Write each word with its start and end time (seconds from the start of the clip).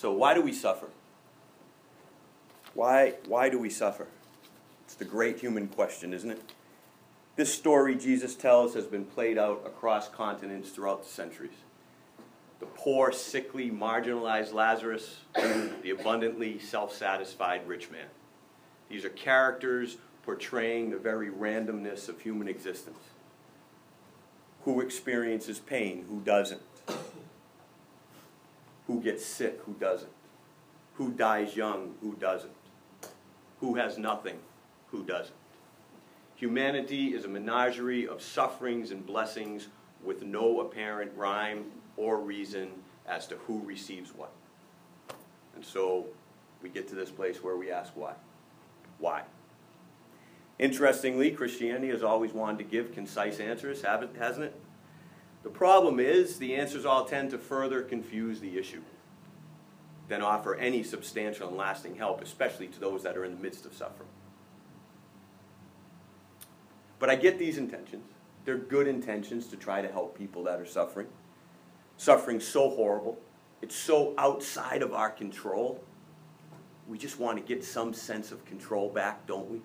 So, 0.00 0.10
why 0.10 0.32
do 0.32 0.40
we 0.40 0.54
suffer? 0.54 0.86
Why, 2.72 3.16
why 3.26 3.50
do 3.50 3.58
we 3.58 3.68
suffer? 3.68 4.06
It's 4.86 4.94
the 4.94 5.04
great 5.04 5.40
human 5.40 5.68
question, 5.68 6.14
isn't 6.14 6.30
it? 6.30 6.40
This 7.36 7.52
story 7.52 7.96
Jesus 7.96 8.34
tells 8.34 8.72
has 8.72 8.86
been 8.86 9.04
played 9.04 9.36
out 9.36 9.62
across 9.66 10.08
continents 10.08 10.70
throughout 10.70 11.02
the 11.02 11.10
centuries. 11.10 11.58
The 12.60 12.64
poor, 12.64 13.12
sickly, 13.12 13.70
marginalized 13.70 14.54
Lazarus, 14.54 15.18
the 15.34 15.90
abundantly 15.90 16.58
self 16.58 16.94
satisfied 16.94 17.68
rich 17.68 17.90
man. 17.90 18.06
These 18.88 19.04
are 19.04 19.10
characters 19.10 19.98
portraying 20.22 20.88
the 20.88 20.96
very 20.96 21.28
randomness 21.28 22.08
of 22.08 22.22
human 22.22 22.48
existence. 22.48 23.00
Who 24.62 24.80
experiences 24.80 25.58
pain? 25.58 26.06
Who 26.08 26.20
doesn't? 26.20 26.62
Who 28.90 29.00
gets 29.00 29.24
sick? 29.24 29.60
Who 29.66 29.74
doesn't? 29.74 30.10
Who 30.94 31.12
dies 31.12 31.54
young? 31.54 31.94
Who 32.00 32.16
doesn't? 32.16 32.50
Who 33.60 33.76
has 33.76 33.98
nothing? 33.98 34.40
Who 34.88 35.04
doesn't? 35.04 35.36
Humanity 36.34 37.14
is 37.14 37.24
a 37.24 37.28
menagerie 37.28 38.08
of 38.08 38.20
sufferings 38.20 38.90
and 38.90 39.06
blessings 39.06 39.68
with 40.02 40.24
no 40.24 40.62
apparent 40.62 41.12
rhyme 41.16 41.66
or 41.96 42.18
reason 42.18 42.70
as 43.06 43.28
to 43.28 43.36
who 43.36 43.62
receives 43.64 44.12
what. 44.12 44.32
And 45.54 45.64
so 45.64 46.06
we 46.60 46.68
get 46.68 46.88
to 46.88 46.96
this 46.96 47.12
place 47.12 47.44
where 47.44 47.56
we 47.56 47.70
ask 47.70 47.92
why. 47.94 48.14
Why? 48.98 49.22
Interestingly, 50.58 51.30
Christianity 51.30 51.90
has 51.90 52.02
always 52.02 52.32
wanted 52.32 52.58
to 52.58 52.64
give 52.64 52.92
concise 52.92 53.38
answers, 53.38 53.82
hasn't 53.82 54.46
it? 54.46 54.60
The 55.42 55.50
problem 55.50 55.98
is 56.00 56.38
the 56.38 56.54
answers 56.54 56.84
all 56.84 57.04
tend 57.04 57.30
to 57.30 57.38
further 57.38 57.82
confuse 57.82 58.40
the 58.40 58.58
issue 58.58 58.82
than 60.08 60.22
offer 60.22 60.54
any 60.54 60.82
substantial 60.82 61.48
and 61.48 61.56
lasting 61.56 61.96
help, 61.96 62.20
especially 62.20 62.66
to 62.66 62.80
those 62.80 63.02
that 63.04 63.16
are 63.16 63.24
in 63.24 63.36
the 63.36 63.40
midst 63.40 63.64
of 63.64 63.74
suffering. 63.74 64.08
But 66.98 67.08
I 67.08 67.16
get 67.16 67.38
these 67.38 67.56
intentions. 67.56 68.04
They're 68.44 68.58
good 68.58 68.86
intentions 68.86 69.46
to 69.48 69.56
try 69.56 69.80
to 69.80 69.88
help 69.88 70.16
people 70.16 70.44
that 70.44 70.60
are 70.60 70.66
suffering. 70.66 71.06
Suffering 71.96 72.40
so 72.40 72.70
horrible, 72.70 73.18
it's 73.62 73.76
so 73.76 74.14
outside 74.18 74.82
of 74.82 74.92
our 74.94 75.10
control. 75.10 75.82
We 76.88 76.98
just 76.98 77.20
want 77.20 77.38
to 77.38 77.44
get 77.44 77.64
some 77.64 77.94
sense 77.94 78.32
of 78.32 78.44
control 78.44 78.88
back, 78.88 79.26
don't 79.26 79.50
we? 79.50 79.60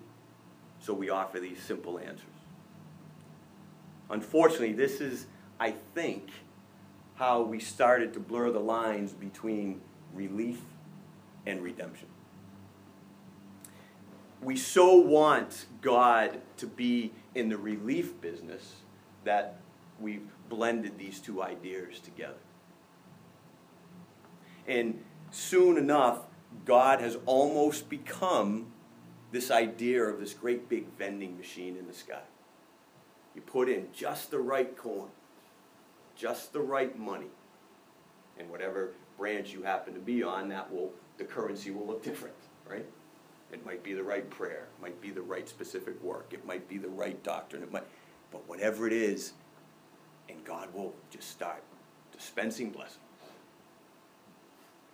So 0.80 0.94
we 0.94 1.10
offer 1.10 1.40
these 1.40 1.60
simple 1.60 1.98
answers. 1.98 2.24
Unfortunately, 4.10 4.72
this 4.72 5.00
is, 5.00 5.26
I 5.58 5.72
think, 5.94 6.30
how 7.16 7.42
we 7.42 7.58
started 7.58 8.12
to 8.12 8.20
blur 8.20 8.50
the 8.50 8.60
lines 8.60 9.12
between 9.12 9.80
relief 10.12 10.60
and 11.46 11.62
redemption. 11.62 12.08
We 14.42 14.56
so 14.56 14.96
want 14.96 15.64
God 15.80 16.40
to 16.58 16.66
be 16.66 17.12
in 17.34 17.48
the 17.48 17.56
relief 17.56 18.20
business 18.20 18.76
that 19.24 19.56
we've 19.98 20.28
blended 20.48 20.98
these 20.98 21.20
two 21.20 21.42
ideas 21.42 22.00
together. 22.00 22.34
And 24.66 25.02
soon 25.30 25.78
enough, 25.78 26.24
God 26.64 27.00
has 27.00 27.16
almost 27.24 27.88
become 27.88 28.66
this 29.32 29.50
idea 29.50 30.02
of 30.02 30.20
this 30.20 30.34
great 30.34 30.68
big 30.68 30.86
vending 30.98 31.36
machine 31.36 31.76
in 31.76 31.86
the 31.86 31.94
sky. 31.94 32.22
You 33.34 33.42
put 33.42 33.68
in 33.68 33.88
just 33.92 34.30
the 34.30 34.38
right 34.38 34.76
coin, 34.76 35.08
just 36.16 36.52
the 36.52 36.60
right 36.60 36.98
money, 36.98 37.30
and 38.38 38.50
whatever 38.50 38.92
branch 39.16 39.52
you 39.52 39.62
happen 39.62 39.94
to 39.94 40.00
be 40.00 40.22
on, 40.22 40.48
that 40.48 40.72
will 40.72 40.92
the 41.18 41.24
currency 41.24 41.70
will 41.70 41.86
look 41.86 42.02
different, 42.02 42.34
right? 42.68 42.84
It 43.52 43.64
might 43.64 43.82
be 43.82 43.94
the 43.94 44.02
right 44.02 44.28
prayer, 44.28 44.66
it 44.76 44.82
might 44.82 45.00
be 45.00 45.10
the 45.10 45.22
right 45.22 45.48
specific 45.48 46.02
work, 46.02 46.28
it 46.32 46.44
might 46.44 46.68
be 46.68 46.78
the 46.78 46.88
right 46.88 47.22
doctrine, 47.22 47.62
it 47.62 47.72
might, 47.72 47.84
but 48.32 48.46
whatever 48.48 48.86
it 48.86 48.92
is, 48.92 49.32
and 50.28 50.44
God 50.44 50.72
will 50.74 50.94
just 51.10 51.30
start 51.30 51.62
dispensing 52.12 52.70
blessings. 52.70 53.00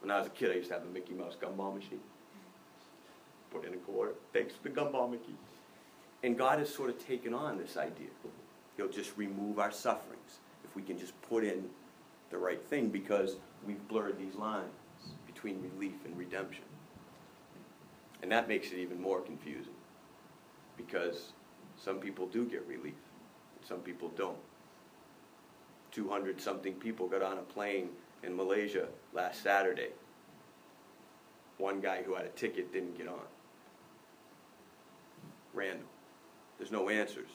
When 0.01 0.11
I 0.11 0.19
was 0.19 0.27
a 0.27 0.31
kid, 0.31 0.51
I 0.51 0.55
used 0.55 0.69
to 0.69 0.75
have 0.75 0.83
a 0.83 0.91
Mickey 0.91 1.15
Mouse 1.15 1.37
gumball 1.41 1.75
machine 1.75 2.01
put 3.53 3.65
in 3.65 3.75
a 3.75 3.77
quarter. 3.79 4.15
Thanks 4.33 4.55
for 4.55 4.69
the 4.69 4.75
gumball, 4.75 5.11
Mickey. 5.11 5.35
And 6.23 6.37
God 6.37 6.59
has 6.59 6.73
sort 6.73 6.91
of 6.91 7.05
taken 7.07 7.35
on 7.35 7.59
this 7.59 7.77
idea. 7.77 8.09
He'll 8.77 8.89
just 8.89 9.17
remove 9.17 9.59
our 9.59 9.71
sufferings 9.71 10.39
if 10.73 10.77
we 10.77 10.83
can 10.83 10.99
just 10.99 11.21
put 11.21 11.45
in 11.45 11.65
the 12.31 12.39
right 12.39 12.65
thing 12.65 12.89
because 12.89 13.37
we've 13.67 13.87
blurred 13.89 14.19
these 14.19 14.35
lines 14.35 14.71
between 15.27 15.61
relief 15.61 16.07
and 16.07 16.17
redemption. 16.17 16.65
And 18.23 18.33
that 18.33 18.49
makes 18.49 18.69
it 18.69 18.79
even 18.79 19.01
more 19.01 19.21
confusing 19.21 19.75
because 20.79 21.33
some 21.77 21.99
people 21.99 22.27
do 22.27 22.47
get 22.47 22.67
relief, 22.67 22.95
and 23.57 23.69
some 23.69 23.81
people 23.81 24.11
don't. 24.17 24.39
200 25.91 26.41
something 26.41 26.73
people 26.75 27.07
got 27.07 27.23
on 27.23 27.37
a 27.37 27.43
plane 27.43 27.91
in 28.23 28.35
Malaysia 28.35 28.87
last 29.13 29.43
Saturday. 29.43 29.91
One 31.59 31.81
guy 31.81 32.03
who 32.03 32.15
had 32.15 32.25
a 32.25 32.31
ticket 32.31 32.73
didn't 32.73 32.97
get 32.97 33.09
on 33.09 33.21
random. 35.53 35.87
There's 36.57 36.73
no 36.73 36.89
answers. 36.89 37.29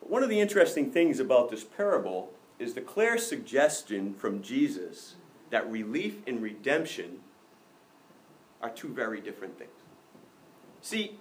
One 0.00 0.22
of 0.22 0.28
the 0.28 0.40
interesting 0.40 0.90
things 0.90 1.20
about 1.20 1.50
this 1.50 1.64
parable 1.64 2.32
is 2.58 2.74
the 2.74 2.80
clear 2.80 3.18
suggestion 3.18 4.14
from 4.14 4.42
Jesus 4.42 5.16
that 5.50 5.70
relief 5.70 6.22
and 6.26 6.42
redemption 6.42 7.20
are 8.60 8.70
two 8.70 8.88
very 8.88 9.20
different 9.20 9.58
things. 9.58 9.70
See, 10.80 11.18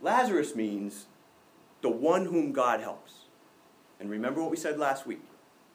Lazarus 0.00 0.54
means 0.54 1.06
the 1.82 1.88
one 1.88 2.26
whom 2.26 2.52
God 2.52 2.80
helps. 2.80 3.12
And 4.00 4.10
remember 4.10 4.42
what 4.42 4.50
we 4.50 4.56
said 4.56 4.78
last 4.78 5.06
week. 5.06 5.22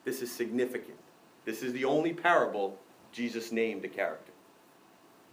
This 0.05 0.21
is 0.21 0.31
significant. 0.31 0.97
This 1.45 1.63
is 1.63 1.73
the 1.73 1.85
only 1.85 2.13
parable 2.13 2.77
Jesus 3.11 3.51
named 3.51 3.85
a 3.85 3.87
character. 3.87 4.31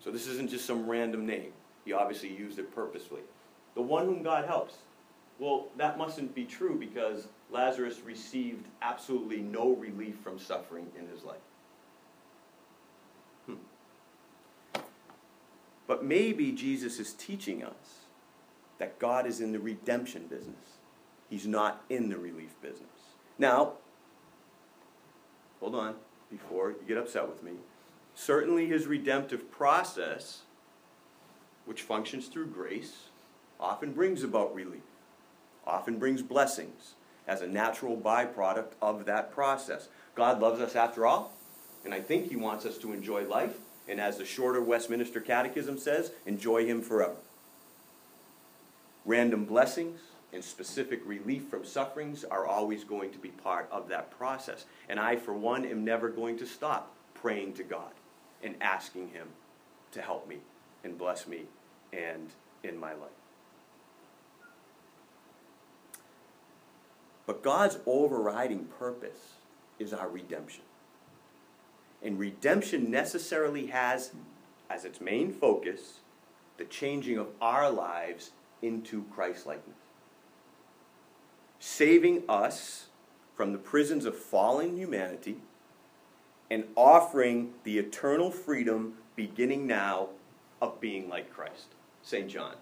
So 0.03 0.11
this 0.11 0.27
isn't 0.27 0.51
just 0.51 0.67
some 0.67 0.89
random 0.89 1.27
name. 1.27 1.53
He 1.85 1.93
obviously 1.93 2.33
used 2.33 2.59
it 2.59 2.75
purposefully. 2.75 3.23
The 3.75 3.83
one 3.83 4.07
whom 4.07 4.23
God 4.23 4.47
helps. 4.47 4.77
Well, 5.39 5.69
that 5.77 5.99
mustn't 5.99 6.35
be 6.35 6.45
true 6.45 6.77
because 6.79 7.29
Lazarus 7.51 8.01
received 8.05 8.67
absolutely 8.83 9.39
no 9.39 9.71
relief 9.75 10.17
from 10.23 10.39
suffering 10.39 10.87
in 10.99 11.07
his 11.09 11.25
life. 11.25 11.37
Hmm. 13.47 14.81
But 15.87 16.05
maybe 16.05 16.53
Jesus 16.53 16.99
is 16.99 17.13
teaching 17.13 17.63
us 17.63 18.07
that 18.79 18.99
God 18.99 19.27
is 19.27 19.41
in 19.41 19.53
the 19.53 19.59
redemption 19.59 20.27
business. 20.27 20.79
He's 21.29 21.47
not 21.47 21.85
in 21.89 22.09
the 22.09 22.19
relief 22.19 22.55
business. 22.63 22.89
Now, 23.39 23.73
hold 25.61 25.75
on 25.75 25.97
before 26.31 26.71
you 26.71 26.87
get 26.87 26.97
upset 26.97 27.29
with 27.29 27.43
me. 27.43 27.53
Certainly, 28.15 28.67
his 28.67 28.87
redemptive 28.87 29.51
process, 29.51 30.43
which 31.67 31.83
functions 31.83 32.29
through 32.29 32.47
grace, 32.47 33.09
often 33.61 33.93
brings 33.93 34.23
about 34.23 34.55
relief, 34.55 34.83
often 35.67 35.99
brings 35.99 36.23
blessings 36.23 36.95
as 37.27 37.41
a 37.41 37.47
natural 37.47 37.97
byproduct 37.97 38.73
of 38.81 39.05
that 39.07 39.33
process. 39.33 39.89
God 40.15 40.41
loves 40.41 40.61
us 40.61 40.77
after 40.77 41.07
all, 41.07 41.33
and 41.85 41.93
I 41.93 42.01
think 42.01 42.29
he 42.29 42.37
wants 42.37 42.65
us 42.65 42.79
to 42.79 42.93
enjoy 42.93 43.27
life, 43.27 43.57
and 43.89 44.01
as 44.01 44.19
the 44.19 44.25
shorter 44.25 44.63
Westminster 44.63 45.21
Catechism 45.21 45.79
says, 45.79 46.13
enjoy 46.25 46.67
him 46.67 46.83
forever. 46.83 47.17
Random 49.05 49.45
blessings 49.45 50.01
and 50.33 50.43
specific 50.43 51.01
relief 51.07 51.49
from 51.49 51.65
sufferings 51.65 52.25
are 52.25 52.47
always 52.47 52.85
going 52.85 53.13
to 53.13 53.19
be 53.19 53.29
part 53.29 53.69
of 53.71 53.89
that 53.89 54.11
process. 54.11 54.67
And 54.89 54.99
I, 54.99 55.17
for 55.17 55.33
one, 55.33 55.65
am 55.65 55.85
never 55.85 56.09
going 56.09 56.39
to 56.39 56.47
stop 56.47 56.93
praying 57.15 57.55
to 57.55 57.63
God 57.63 57.93
and 58.43 58.57
asking 58.61 59.11
Him 59.11 59.29
to 59.93 60.03
help 60.03 60.29
me 60.29 60.39
and 60.85 60.99
bless 60.99 61.27
me 61.27 61.43
and 61.93 62.31
in 62.65 62.77
my 62.77 62.93
life. 62.93 63.26
But 67.27 67.43
God's 67.43 67.79
overriding 67.87 68.67
purpose 68.79 69.35
is 69.79 69.93
our 69.93 70.09
redemption. 70.09 70.63
And 72.03 72.19
redemption 72.19 72.91
necessarily 72.91 73.67
has 73.67 74.13
as 74.71 74.85
its 74.85 75.01
main 75.01 75.33
focus 75.33 76.01
the 76.57 76.65
changing 76.65 77.19
of 77.19 77.29
our 77.41 77.71
lives 77.71 78.31
into 78.63 79.05
Christ 79.13 79.47
likeness. 79.47 79.77
Saving 81.59 82.23
us 82.29 82.87
from 83.35 83.53
the 83.53 83.59
prisons 83.59 84.05
of 84.05 84.17
fallen 84.17 84.77
humanity 84.77 85.39
and 86.51 86.65
offering 86.77 87.53
the 87.65 87.79
eternal 87.79 88.31
freedom 88.31 88.95
beginning 89.17 89.67
now 89.67 90.09
of 90.63 90.81
being 90.81 91.09
like 91.09 91.33
Christ. 91.33 91.67
St. 92.03 92.29
John. 92.29 92.55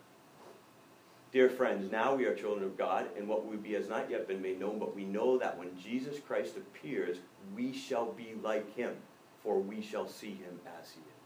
Dear 1.35 1.51
friends, 1.51 1.91
now 1.91 2.15
we 2.15 2.27
are 2.27 2.35
children 2.37 2.65
of 2.65 2.79
God, 2.79 3.09
and 3.19 3.27
what 3.27 3.45
we 3.45 3.57
be 3.57 3.73
has 3.73 3.89
not 3.89 4.09
yet 4.09 4.29
been 4.29 4.41
made 4.41 4.61
known, 4.61 4.79
but 4.79 4.95
we 4.95 5.05
know 5.05 5.37
that 5.37 5.59
when 5.59 5.77
Jesus 5.77 6.21
Christ 6.21 6.57
appears, 6.57 7.17
we 7.57 7.73
shall 7.73 8.13
be 8.13 8.35
like 8.41 8.77
him, 8.77 8.95
for 9.43 9.59
we 9.59 9.83
shall 9.83 10.07
see 10.07 10.31
him 10.31 10.61
as 10.81 10.93
he 10.93 11.01
is. 11.01 11.17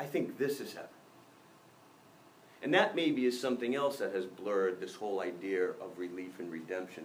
I 0.00 0.06
think 0.06 0.38
this 0.38 0.58
is 0.58 0.74
heaven. 0.74 0.88
And 2.64 2.74
that 2.74 2.96
maybe 2.96 3.26
is 3.26 3.40
something 3.40 3.76
else 3.76 3.98
that 3.98 4.12
has 4.12 4.26
blurred 4.26 4.80
this 4.80 4.96
whole 4.96 5.20
idea 5.20 5.68
of 5.68 5.96
relief 5.96 6.40
and 6.40 6.50
redemption. 6.50 7.04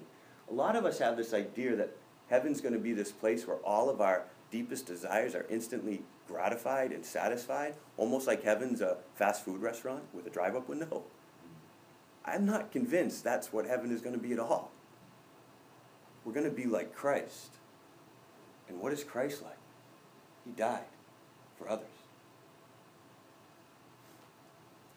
A 0.49 0.53
lot 0.53 0.75
of 0.75 0.85
us 0.85 0.97
have 0.97 1.17
this 1.17 1.35
idea 1.35 1.75
that 1.75 1.95
heaven's 2.31 2.61
going 2.61 2.73
to 2.73 2.79
be 2.79 2.93
this 2.93 3.11
place 3.11 3.45
where 3.45 3.57
all 3.57 3.91
of 3.91 4.01
our 4.01 4.23
deepest 4.49 4.87
desires 4.87 5.35
are 5.35 5.45
instantly 5.51 6.01
gratified 6.31 6.91
and 6.91 7.05
satisfied, 7.05 7.75
almost 7.97 8.25
like 8.25 8.43
heaven's 8.43 8.81
a 8.81 8.97
fast 9.15 9.43
food 9.43 9.61
restaurant 9.61 10.03
with 10.13 10.25
a 10.25 10.29
drive 10.29 10.55
up 10.55 10.69
window. 10.69 11.03
I'm 12.23 12.45
not 12.45 12.71
convinced 12.71 13.23
that's 13.23 13.51
what 13.51 13.65
heaven 13.65 13.91
is 13.91 14.01
going 14.01 14.15
to 14.15 14.21
be 14.21 14.33
at 14.33 14.39
all. 14.39 14.71
We're 16.23 16.33
going 16.33 16.49
to 16.49 16.55
be 16.55 16.65
like 16.65 16.95
Christ. 16.95 17.51
And 18.69 18.79
what 18.79 18.93
is 18.93 19.03
Christ 19.03 19.41
like? 19.41 19.57
He 20.45 20.51
died 20.51 20.85
for 21.57 21.67
others. 21.67 21.87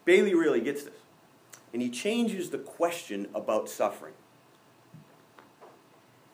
Bailey 0.05 0.35
really 0.35 0.61
gets 0.61 0.83
this. 0.83 0.93
And 1.73 1.81
he 1.81 1.89
changes 1.89 2.51
the 2.51 2.59
question 2.59 3.27
about 3.33 3.67
suffering. 3.67 4.13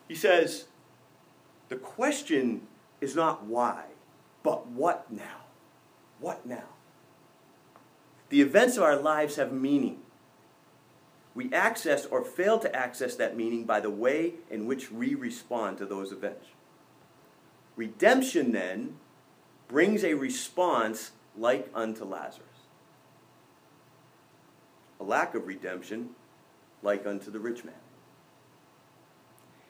He 0.08 0.14
says, 0.14 0.66
the 1.70 1.78
question 1.78 2.68
is 3.00 3.16
not 3.16 3.46
why, 3.46 3.86
but 4.44 4.68
what 4.68 5.12
now? 5.12 5.46
What 6.20 6.46
now? 6.46 6.64
The 8.30 8.42
events 8.42 8.78
of 8.78 8.84
our 8.84 8.96
lives 8.96 9.36
have 9.36 9.52
meaning. 9.52 10.00
We 11.34 11.54
access 11.54 12.06
or 12.06 12.24
fail 12.24 12.60
to 12.60 12.76
access 12.76 13.16
that 13.16 13.38
meaning 13.38 13.66
by 13.66 13.80
the 13.80 13.90
way 13.90 14.36
in 14.50 14.66
which 14.66 14.92
we 14.92 15.16
respond 15.16 15.78
to 15.78 15.86
those 15.86 16.12
events. 16.12 16.48
Redemption, 17.76 18.52
then, 18.52 18.98
brings 19.68 20.04
a 20.04 20.14
response 20.14 21.12
like 21.38 21.70
unto 21.74 22.04
Lazarus. 22.04 22.48
A 25.00 25.04
lack 25.04 25.34
of 25.34 25.48
redemption, 25.48 26.10
like 26.84 27.06
unto 27.06 27.32
the 27.32 27.40
rich 27.40 27.64
man. 27.64 27.74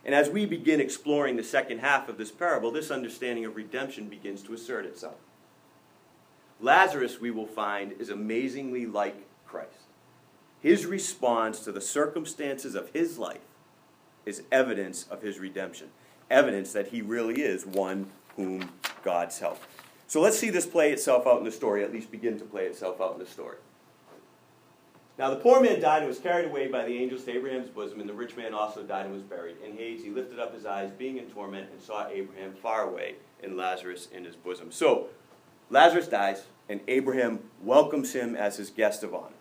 And 0.04 0.16
as 0.16 0.30
we 0.30 0.46
begin 0.46 0.82
exploring 0.82 1.38
the 1.38 1.44
second 1.44 1.80
half 1.80 2.10
of 2.10 2.18
this 2.18 2.32
parable, 2.32 2.72
this 2.72 2.90
understanding 2.90 3.46
of 3.46 3.56
redemption 3.56 4.08
begins 4.08 4.42
to 4.44 4.54
assert 4.54 4.86
itself. 4.86 5.16
Lazarus, 6.60 7.20
we 7.20 7.32
will 7.32 7.46
find, 7.46 7.94
is 8.00 8.10
amazingly 8.10 8.86
like 8.86 9.16
Christ. 9.46 9.88
His 10.60 10.86
response 10.86 11.60
to 11.62 11.72
the 11.72 11.82
circumstances 11.82 12.76
of 12.76 12.90
his 12.94 13.18
life 13.18 13.42
is 14.26 14.44
evidence 14.52 15.06
of 15.10 15.22
his 15.22 15.40
redemption, 15.40 15.88
evidence 16.30 16.72
that 16.74 16.90
he 16.90 17.02
really 17.02 17.42
is 17.42 17.66
one 17.66 18.08
whom 18.36 18.70
God's 19.04 19.40
helped. 19.40 19.66
So 20.08 20.22
let's 20.22 20.38
see 20.38 20.50
this 20.50 20.66
play 20.66 20.92
itself 20.92 21.26
out 21.26 21.40
in 21.40 21.46
the 21.46 21.52
story, 21.52 21.84
at 21.84 21.92
least 21.92 22.12
begin 22.12 22.38
to 22.40 22.46
play 22.46 22.66
itself 22.66 23.02
out 23.02 23.14
in 23.14 23.20
the 23.20 23.26
story. 23.26 23.58
Now 25.22 25.30
the 25.30 25.36
poor 25.36 25.62
man 25.62 25.80
died 25.80 26.00
and 26.00 26.08
was 26.08 26.18
carried 26.18 26.48
away 26.48 26.68
by 26.68 26.84
the 26.84 26.98
angels 26.98 27.26
to 27.26 27.32
Abraham's 27.32 27.70
bosom, 27.70 28.00
and 28.00 28.10
the 28.10 28.14
rich 28.14 28.36
man 28.36 28.56
also 28.56 28.82
died 28.82 29.06
and 29.06 29.14
was 29.14 29.22
buried. 29.22 29.58
In 29.64 29.78
Hades 29.78 30.04
he 30.04 30.10
lifted 30.10 30.40
up 30.40 30.52
his 30.52 30.66
eyes, 30.66 30.90
being 30.90 31.18
in 31.18 31.26
torment, 31.28 31.70
and 31.72 31.80
saw 31.80 32.08
Abraham 32.08 32.56
far 32.56 32.90
away, 32.90 33.18
and 33.44 33.56
Lazarus 33.56 34.08
in 34.12 34.26
his 34.26 34.36
bosom. 34.36 34.72
So 34.72 35.10
Lazarus 35.70 36.08
dies, 36.08 36.46
and 36.68 36.82
Abraham 36.88 37.42
welcomes 37.62 38.14
him 38.14 38.36
as 38.36 38.58
his 38.58 38.72
guest 38.72 39.04
of 39.04 39.14
honor. 39.14 39.36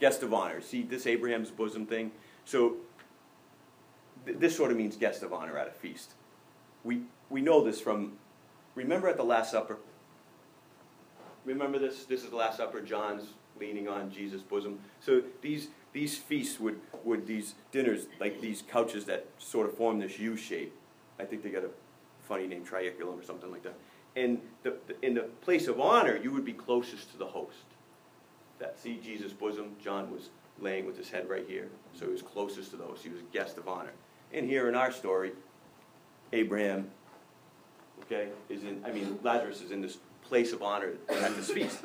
Guest 0.00 0.24
of 0.24 0.34
honor. 0.34 0.60
See 0.60 0.82
this 0.82 1.06
Abraham's 1.06 1.52
bosom 1.52 1.86
thing? 1.86 2.10
So 2.44 2.78
th- 4.26 4.38
this 4.40 4.56
sort 4.56 4.72
of 4.72 4.76
means 4.76 4.96
guest 4.96 5.22
of 5.22 5.32
honor 5.32 5.56
at 5.56 5.68
a 5.68 5.70
feast. 5.70 6.14
We, 6.82 7.02
we 7.30 7.40
know 7.40 7.62
this 7.62 7.80
from, 7.80 8.14
remember 8.74 9.06
at 9.06 9.16
the 9.16 9.22
Last 9.22 9.52
Supper? 9.52 9.78
Remember 11.44 11.78
this? 11.78 12.04
This 12.04 12.24
is 12.24 12.30
the 12.30 12.36
Last 12.36 12.56
Supper. 12.56 12.80
John's 12.80 13.34
leaning 13.60 13.88
on 13.88 14.10
Jesus' 14.10 14.42
bosom. 14.42 14.78
So 15.00 15.22
these 15.42 15.68
these 15.92 16.16
feasts 16.16 16.60
would 16.60 16.80
would 17.04 17.26
these 17.26 17.54
dinners 17.72 18.06
like 18.20 18.40
these 18.40 18.62
couches 18.62 19.04
that 19.06 19.26
sort 19.38 19.68
of 19.68 19.76
form 19.76 19.98
this 19.98 20.18
U 20.18 20.36
shape. 20.36 20.74
I 21.18 21.24
think 21.24 21.42
they 21.42 21.50
got 21.50 21.64
a 21.64 21.70
funny 22.28 22.46
name, 22.46 22.64
triaculum 22.64 23.20
or 23.20 23.24
something 23.24 23.50
like 23.50 23.62
that. 23.62 23.74
And 24.14 24.40
the, 24.62 24.76
the, 24.86 25.06
in 25.06 25.14
the 25.14 25.22
place 25.42 25.68
of 25.68 25.80
honor, 25.80 26.16
you 26.16 26.32
would 26.32 26.44
be 26.44 26.52
closest 26.52 27.10
to 27.12 27.18
the 27.18 27.26
host. 27.26 27.56
That 28.58 28.78
see 28.78 28.98
Jesus' 29.02 29.32
bosom. 29.32 29.76
John 29.82 30.10
was 30.10 30.30
laying 30.60 30.86
with 30.86 30.96
his 30.96 31.08
head 31.08 31.28
right 31.28 31.44
here, 31.46 31.68
so 31.94 32.06
he 32.06 32.12
was 32.12 32.22
closest 32.22 32.70
to 32.72 32.76
those. 32.76 33.00
He 33.02 33.08
was 33.08 33.20
a 33.20 33.32
guest 33.32 33.58
of 33.58 33.68
honor. 33.68 33.92
And 34.32 34.46
here 34.46 34.68
in 34.68 34.74
our 34.74 34.90
story, 34.90 35.32
Abraham, 36.32 36.90
okay, 38.02 38.28
is 38.48 38.64
in. 38.64 38.82
I 38.84 38.90
mean, 38.90 39.18
Lazarus 39.22 39.62
is 39.62 39.70
in 39.70 39.80
this 39.80 39.98
place 40.22 40.52
of 40.52 40.62
honor 40.62 40.92
at 41.08 41.36
this 41.36 41.50
feast. 41.50 41.78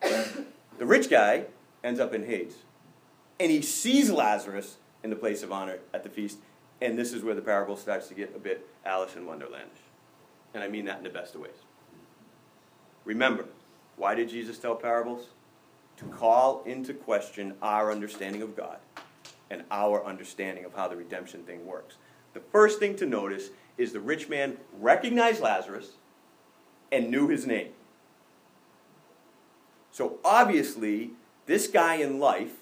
The 0.00 0.86
rich 0.86 1.08
guy 1.10 1.46
ends 1.82 2.00
up 2.00 2.14
in 2.14 2.26
Hades. 2.26 2.56
And 3.38 3.50
he 3.50 3.62
sees 3.62 4.10
Lazarus 4.10 4.78
in 5.02 5.10
the 5.10 5.16
place 5.16 5.42
of 5.42 5.52
honor 5.52 5.78
at 5.92 6.02
the 6.02 6.08
feast. 6.08 6.38
And 6.80 6.98
this 6.98 7.12
is 7.12 7.22
where 7.22 7.34
the 7.34 7.42
parable 7.42 7.76
starts 7.76 8.08
to 8.08 8.14
get 8.14 8.34
a 8.34 8.38
bit 8.38 8.66
Alice 8.84 9.16
in 9.16 9.24
Wonderlandish. 9.24 9.82
And 10.54 10.62
I 10.62 10.68
mean 10.68 10.84
that 10.86 10.98
in 10.98 11.04
the 11.04 11.10
best 11.10 11.34
of 11.34 11.42
ways. 11.42 11.56
Remember, 13.04 13.46
why 13.96 14.14
did 14.14 14.28
Jesus 14.28 14.58
tell 14.58 14.74
parables? 14.74 15.28
To 15.98 16.04
call 16.06 16.62
into 16.64 16.92
question 16.92 17.54
our 17.62 17.90
understanding 17.90 18.42
of 18.42 18.56
God 18.56 18.78
and 19.50 19.64
our 19.70 20.04
understanding 20.04 20.64
of 20.64 20.74
how 20.74 20.88
the 20.88 20.96
redemption 20.96 21.42
thing 21.44 21.64
works. 21.66 21.96
The 22.34 22.40
first 22.40 22.78
thing 22.78 22.96
to 22.96 23.06
notice 23.06 23.48
is 23.78 23.92
the 23.92 24.00
rich 24.00 24.28
man 24.28 24.58
recognized 24.78 25.40
Lazarus 25.40 25.92
and 26.92 27.10
knew 27.10 27.28
his 27.28 27.46
name. 27.46 27.70
So 29.96 30.18
obviously, 30.22 31.12
this 31.46 31.68
guy 31.68 31.94
in 31.94 32.20
life 32.20 32.52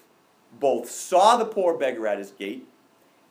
both 0.57 0.89
saw 0.89 1.35
the 1.35 1.43
poor 1.43 1.77
beggar 1.77 2.07
at 2.07 2.17
his 2.17 2.31
gate 2.31 2.65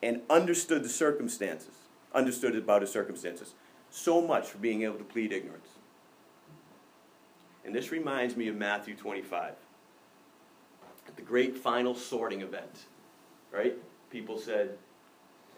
and 0.02 0.20
understood 0.28 0.84
the 0.84 0.90
circumstances, 0.90 1.72
understood 2.14 2.54
about 2.54 2.82
his 2.82 2.92
circumstances. 2.92 3.54
So 3.88 4.20
much 4.20 4.46
for 4.48 4.58
being 4.58 4.82
able 4.82 4.98
to 4.98 5.04
plead 5.04 5.32
ignorance. 5.32 5.68
And 7.64 7.74
this 7.74 7.90
reminds 7.90 8.36
me 8.36 8.48
of 8.48 8.56
Matthew 8.56 8.94
25, 8.94 9.54
the 11.16 11.22
great 11.22 11.56
final 11.56 11.94
sorting 11.94 12.42
event, 12.42 12.80
right? 13.50 13.74
People 14.10 14.36
said, 14.36 14.76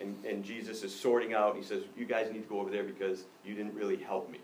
and, 0.00 0.24
and 0.24 0.44
Jesus 0.44 0.84
is 0.84 0.94
sorting 0.94 1.34
out, 1.34 1.56
and 1.56 1.64
he 1.64 1.68
says, 1.68 1.82
You 1.96 2.04
guys 2.04 2.30
need 2.30 2.44
to 2.44 2.48
go 2.48 2.60
over 2.60 2.70
there 2.70 2.84
because 2.84 3.24
you 3.44 3.56
didn't 3.56 3.74
really 3.74 3.96
help 3.96 4.30
me 4.30 4.38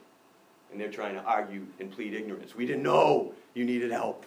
and 0.72 0.80
they're 0.80 0.90
trying 0.90 1.14
to 1.14 1.22
argue 1.22 1.66
and 1.78 1.90
plead 1.90 2.14
ignorance. 2.14 2.56
We 2.56 2.66
didn't 2.66 2.82
know 2.82 3.34
you 3.54 3.64
needed 3.64 3.92
help. 3.92 4.24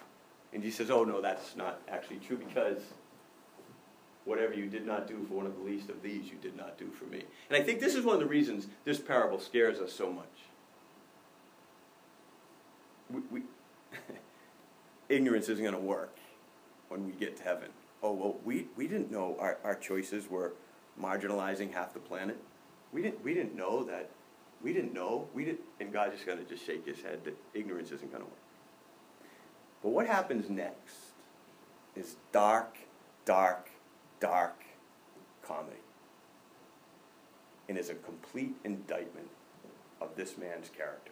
And 0.54 0.64
he 0.64 0.72
says, 0.72 0.90
Oh, 0.90 1.04
no, 1.04 1.22
that's 1.22 1.56
not 1.56 1.82
actually 1.90 2.18
true 2.18 2.38
because 2.38 2.80
whatever 4.24 4.54
you 4.54 4.68
did 4.68 4.86
not 4.86 5.08
do 5.08 5.26
for 5.28 5.34
one 5.34 5.46
of 5.46 5.56
the 5.58 5.64
least 5.64 5.90
of 5.90 6.02
these, 6.02 6.26
you 6.26 6.38
did 6.42 6.56
not 6.56 6.78
do 6.78 6.90
for 6.92 7.06
me. 7.06 7.24
And 7.50 7.62
I 7.62 7.64
think 7.64 7.80
this 7.80 7.96
is 7.96 8.06
one 8.06 8.16
of 8.16 8.22
the 8.22 8.28
reasons 8.28 8.68
this 8.86 9.00
parable 9.00 9.40
scares 9.40 9.80
us 9.80 9.92
so 9.92 10.12
much. 10.12 10.26
We, 13.10 13.22
we 13.32 13.42
ignorance 15.10 15.50
isn't 15.50 15.64
going 15.64 15.76
to 15.76 15.82
work 15.82 16.18
when 16.90 17.06
we 17.06 17.12
get 17.14 17.38
to 17.38 17.44
heaven. 17.44 17.70
Oh, 18.02 18.14
well, 18.14 18.36
we, 18.44 18.68
we 18.76 18.88
didn't 18.88 19.12
know 19.12 19.36
our, 19.40 19.58
our 19.64 19.76
choices 19.76 20.30
were 20.30 20.54
marginalizing 21.02 21.74
half 21.74 21.94
the 21.94 22.00
planet. 22.00 22.38
We 22.92 23.02
didn't, 23.02 23.24
we 23.24 23.34
didn't 23.34 23.56
know 23.56 23.84
that 23.84 24.10
we 24.66 24.74
didn't 24.74 24.96
know. 24.96 25.28
We 25.36 25.46
didn't, 25.46 25.62
and 25.80 25.94
God's 25.94 26.16
just 26.16 26.26
going 26.26 26.40
to 26.40 26.44
just 26.44 26.66
shake 26.66 26.88
his 26.88 27.00
head 27.00 27.24
that 27.24 27.38
ignorance 27.54 27.92
isn't 27.92 28.12
going 28.12 28.24
to 28.24 28.28
work. 28.28 28.40
But 29.84 29.90
what 29.90 30.08
happens 30.08 30.50
next 30.50 30.96
is 31.96 32.16
dark, 32.32 32.76
dark, 33.26 33.70
dark 34.20 34.64
comedy. 35.44 35.78
And 37.70 37.78
is 37.78 37.92
a 37.92 37.94
complete 37.94 38.56
indictment 38.64 39.30
of 40.02 40.16
this 40.16 40.36
man's 40.36 40.70
character. 40.70 41.12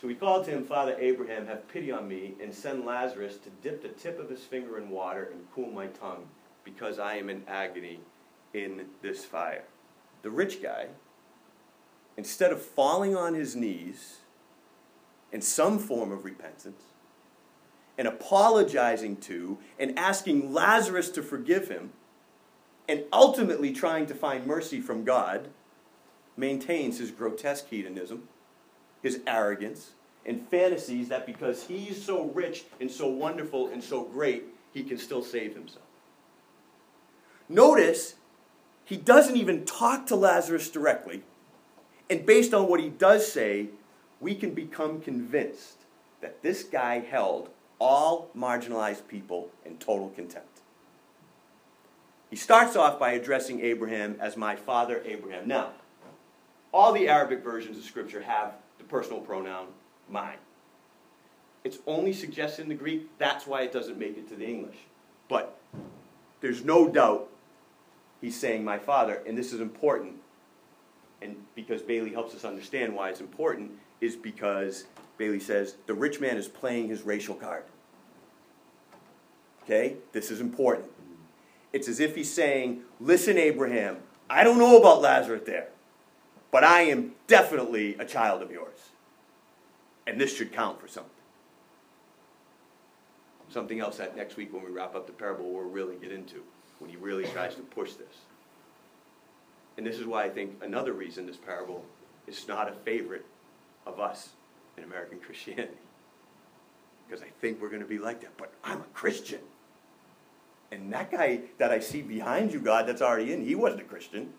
So 0.00 0.06
he 0.06 0.14
called 0.14 0.44
to 0.44 0.52
him, 0.52 0.64
Father 0.64 0.96
Abraham, 1.00 1.48
have 1.48 1.66
pity 1.66 1.90
on 1.90 2.06
me, 2.06 2.34
and 2.40 2.54
send 2.54 2.86
Lazarus 2.86 3.36
to 3.38 3.50
dip 3.62 3.82
the 3.82 3.88
tip 3.88 4.20
of 4.20 4.30
his 4.30 4.44
finger 4.44 4.78
in 4.78 4.90
water 4.90 5.28
and 5.32 5.44
cool 5.52 5.70
my 5.70 5.86
tongue, 5.86 6.28
because 6.62 7.00
I 7.00 7.16
am 7.16 7.28
in 7.28 7.42
agony 7.48 7.98
in 8.54 8.86
this 9.00 9.24
fire. 9.24 9.64
The 10.22 10.30
rich 10.30 10.62
guy, 10.62 10.88
instead 12.16 12.52
of 12.52 12.62
falling 12.62 13.16
on 13.16 13.34
his 13.34 13.56
knees 13.56 14.18
in 15.32 15.42
some 15.42 15.78
form 15.78 16.12
of 16.12 16.24
repentance 16.24 16.82
and 17.98 18.06
apologizing 18.06 19.16
to 19.16 19.58
and 19.78 19.98
asking 19.98 20.52
Lazarus 20.52 21.10
to 21.10 21.22
forgive 21.22 21.68
him 21.68 21.92
and 22.88 23.04
ultimately 23.12 23.72
trying 23.72 24.06
to 24.06 24.14
find 24.14 24.46
mercy 24.46 24.80
from 24.80 25.04
God, 25.04 25.48
maintains 26.36 26.98
his 26.98 27.10
grotesque 27.10 27.68
hedonism, 27.68 28.28
his 29.02 29.20
arrogance, 29.26 29.92
and 30.24 30.48
fantasies 30.48 31.08
that 31.08 31.26
because 31.26 31.64
he's 31.64 32.02
so 32.02 32.26
rich 32.26 32.64
and 32.80 32.90
so 32.90 33.08
wonderful 33.08 33.68
and 33.68 33.82
so 33.82 34.04
great, 34.04 34.44
he 34.72 34.82
can 34.82 34.98
still 34.98 35.22
save 35.22 35.54
himself. 35.54 35.84
Notice 37.48 38.14
he 38.92 38.98
doesn't 38.98 39.38
even 39.38 39.64
talk 39.64 40.04
to 40.04 40.14
Lazarus 40.14 40.68
directly. 40.68 41.22
And 42.10 42.26
based 42.26 42.52
on 42.52 42.68
what 42.68 42.78
he 42.78 42.90
does 42.90 43.32
say, 43.32 43.68
we 44.20 44.34
can 44.34 44.52
become 44.52 45.00
convinced 45.00 45.78
that 46.20 46.42
this 46.42 46.62
guy 46.62 46.98
held 46.98 47.48
all 47.78 48.28
marginalized 48.36 49.08
people 49.08 49.48
in 49.64 49.78
total 49.78 50.10
contempt. 50.10 50.60
He 52.28 52.36
starts 52.36 52.76
off 52.76 52.98
by 52.98 53.12
addressing 53.12 53.62
Abraham 53.62 54.16
as 54.20 54.36
my 54.36 54.56
father 54.56 55.00
Abraham. 55.06 55.48
Now, 55.48 55.70
all 56.70 56.92
the 56.92 57.08
Arabic 57.08 57.42
versions 57.42 57.78
of 57.78 57.84
Scripture 57.84 58.20
have 58.20 58.52
the 58.76 58.84
personal 58.84 59.22
pronoun 59.22 59.68
mine. 60.10 60.36
It's 61.64 61.78
only 61.86 62.12
suggested 62.12 62.64
in 62.64 62.68
the 62.68 62.74
Greek, 62.74 63.08
that's 63.16 63.46
why 63.46 63.62
it 63.62 63.72
doesn't 63.72 63.98
make 63.98 64.18
it 64.18 64.28
to 64.28 64.36
the 64.36 64.46
English. 64.46 64.76
But 65.30 65.58
there's 66.42 66.62
no 66.62 66.88
doubt 66.88 67.30
he's 68.22 68.38
saying 68.38 68.64
my 68.64 68.78
father, 68.78 69.20
and 69.26 69.36
this 69.36 69.52
is 69.52 69.60
important. 69.60 70.14
And 71.20 71.36
because 71.54 71.82
Bailey 71.82 72.12
helps 72.12 72.34
us 72.34 72.46
understand 72.46 72.94
why 72.94 73.10
it's 73.10 73.20
important, 73.20 73.72
is 74.00 74.16
because 74.16 74.86
Bailey 75.18 75.40
says 75.40 75.76
the 75.86 75.94
rich 75.94 76.20
man 76.20 76.38
is 76.38 76.48
playing 76.48 76.88
his 76.88 77.02
racial 77.02 77.34
card. 77.34 77.64
Okay? 79.64 79.96
This 80.12 80.30
is 80.30 80.40
important. 80.40 80.90
It's 81.72 81.88
as 81.88 82.00
if 82.00 82.16
he's 82.16 82.32
saying, 82.32 82.82
Listen, 82.98 83.36
Abraham, 83.36 83.98
I 84.30 84.44
don't 84.44 84.58
know 84.58 84.78
about 84.78 85.02
Lazarus 85.02 85.42
there, 85.44 85.68
but 86.50 86.64
I 86.64 86.82
am 86.82 87.12
definitely 87.26 87.94
a 87.96 88.04
child 88.04 88.42
of 88.42 88.50
yours. 88.50 88.78
And 90.06 90.20
this 90.20 90.36
should 90.36 90.52
count 90.52 90.80
for 90.80 90.88
something. 90.88 91.10
Something 93.48 93.80
else 93.80 93.98
that 93.98 94.16
next 94.16 94.36
week 94.36 94.52
when 94.52 94.64
we 94.64 94.70
wrap 94.70 94.94
up 94.94 95.06
the 95.06 95.12
parable 95.12 95.52
we'll 95.52 95.64
really 95.64 95.96
get 95.96 96.10
into, 96.10 96.42
when 96.82 96.90
he 96.90 96.96
really 96.96 97.24
tries 97.26 97.54
to 97.54 97.62
push 97.62 97.92
this. 97.92 98.16
And 99.76 99.86
this 99.86 100.00
is 100.00 100.04
why 100.04 100.24
I 100.24 100.28
think 100.28 100.60
another 100.62 100.92
reason 100.92 101.26
this 101.26 101.36
parable 101.36 101.84
is 102.26 102.48
not 102.48 102.68
a 102.68 102.72
favorite 102.72 103.24
of 103.86 104.00
us 104.00 104.30
in 104.76 104.82
American 104.82 105.18
Christianity. 105.24 105.78
Because 107.06 107.22
I 107.22 107.28
think 107.40 107.62
we're 107.62 107.68
going 107.68 107.82
to 107.82 107.88
be 107.88 107.98
like 107.98 108.20
that. 108.22 108.36
But 108.36 108.52
I'm 108.64 108.80
a 108.80 108.86
Christian. 108.94 109.38
And 110.72 110.92
that 110.92 111.12
guy 111.12 111.42
that 111.58 111.70
I 111.70 111.78
see 111.78 112.02
behind 112.02 112.52
you, 112.52 112.58
God, 112.58 112.88
that's 112.88 113.02
already 113.02 113.32
in, 113.32 113.44
he 113.44 113.54
wasn't 113.54 113.82
a 113.82 113.84
Christian. 113.84 114.32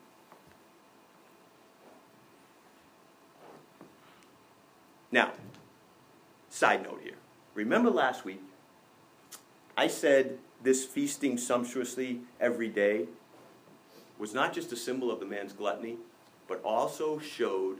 Now, 5.11 5.31
side 6.49 6.83
note 6.83 6.99
here. 7.03 7.13
Remember 7.53 7.89
last 7.89 8.25
week, 8.25 8.41
I 9.77 9.87
said 9.87 10.39
this 10.63 10.85
feasting 10.85 11.37
sumptuously 11.37 12.21
every 12.39 12.69
day 12.69 13.05
was 14.17 14.33
not 14.33 14.53
just 14.53 14.71
a 14.71 14.75
symbol 14.75 15.11
of 15.11 15.19
the 15.19 15.25
man's 15.25 15.53
gluttony, 15.53 15.97
but 16.47 16.61
also 16.63 17.19
showed 17.19 17.79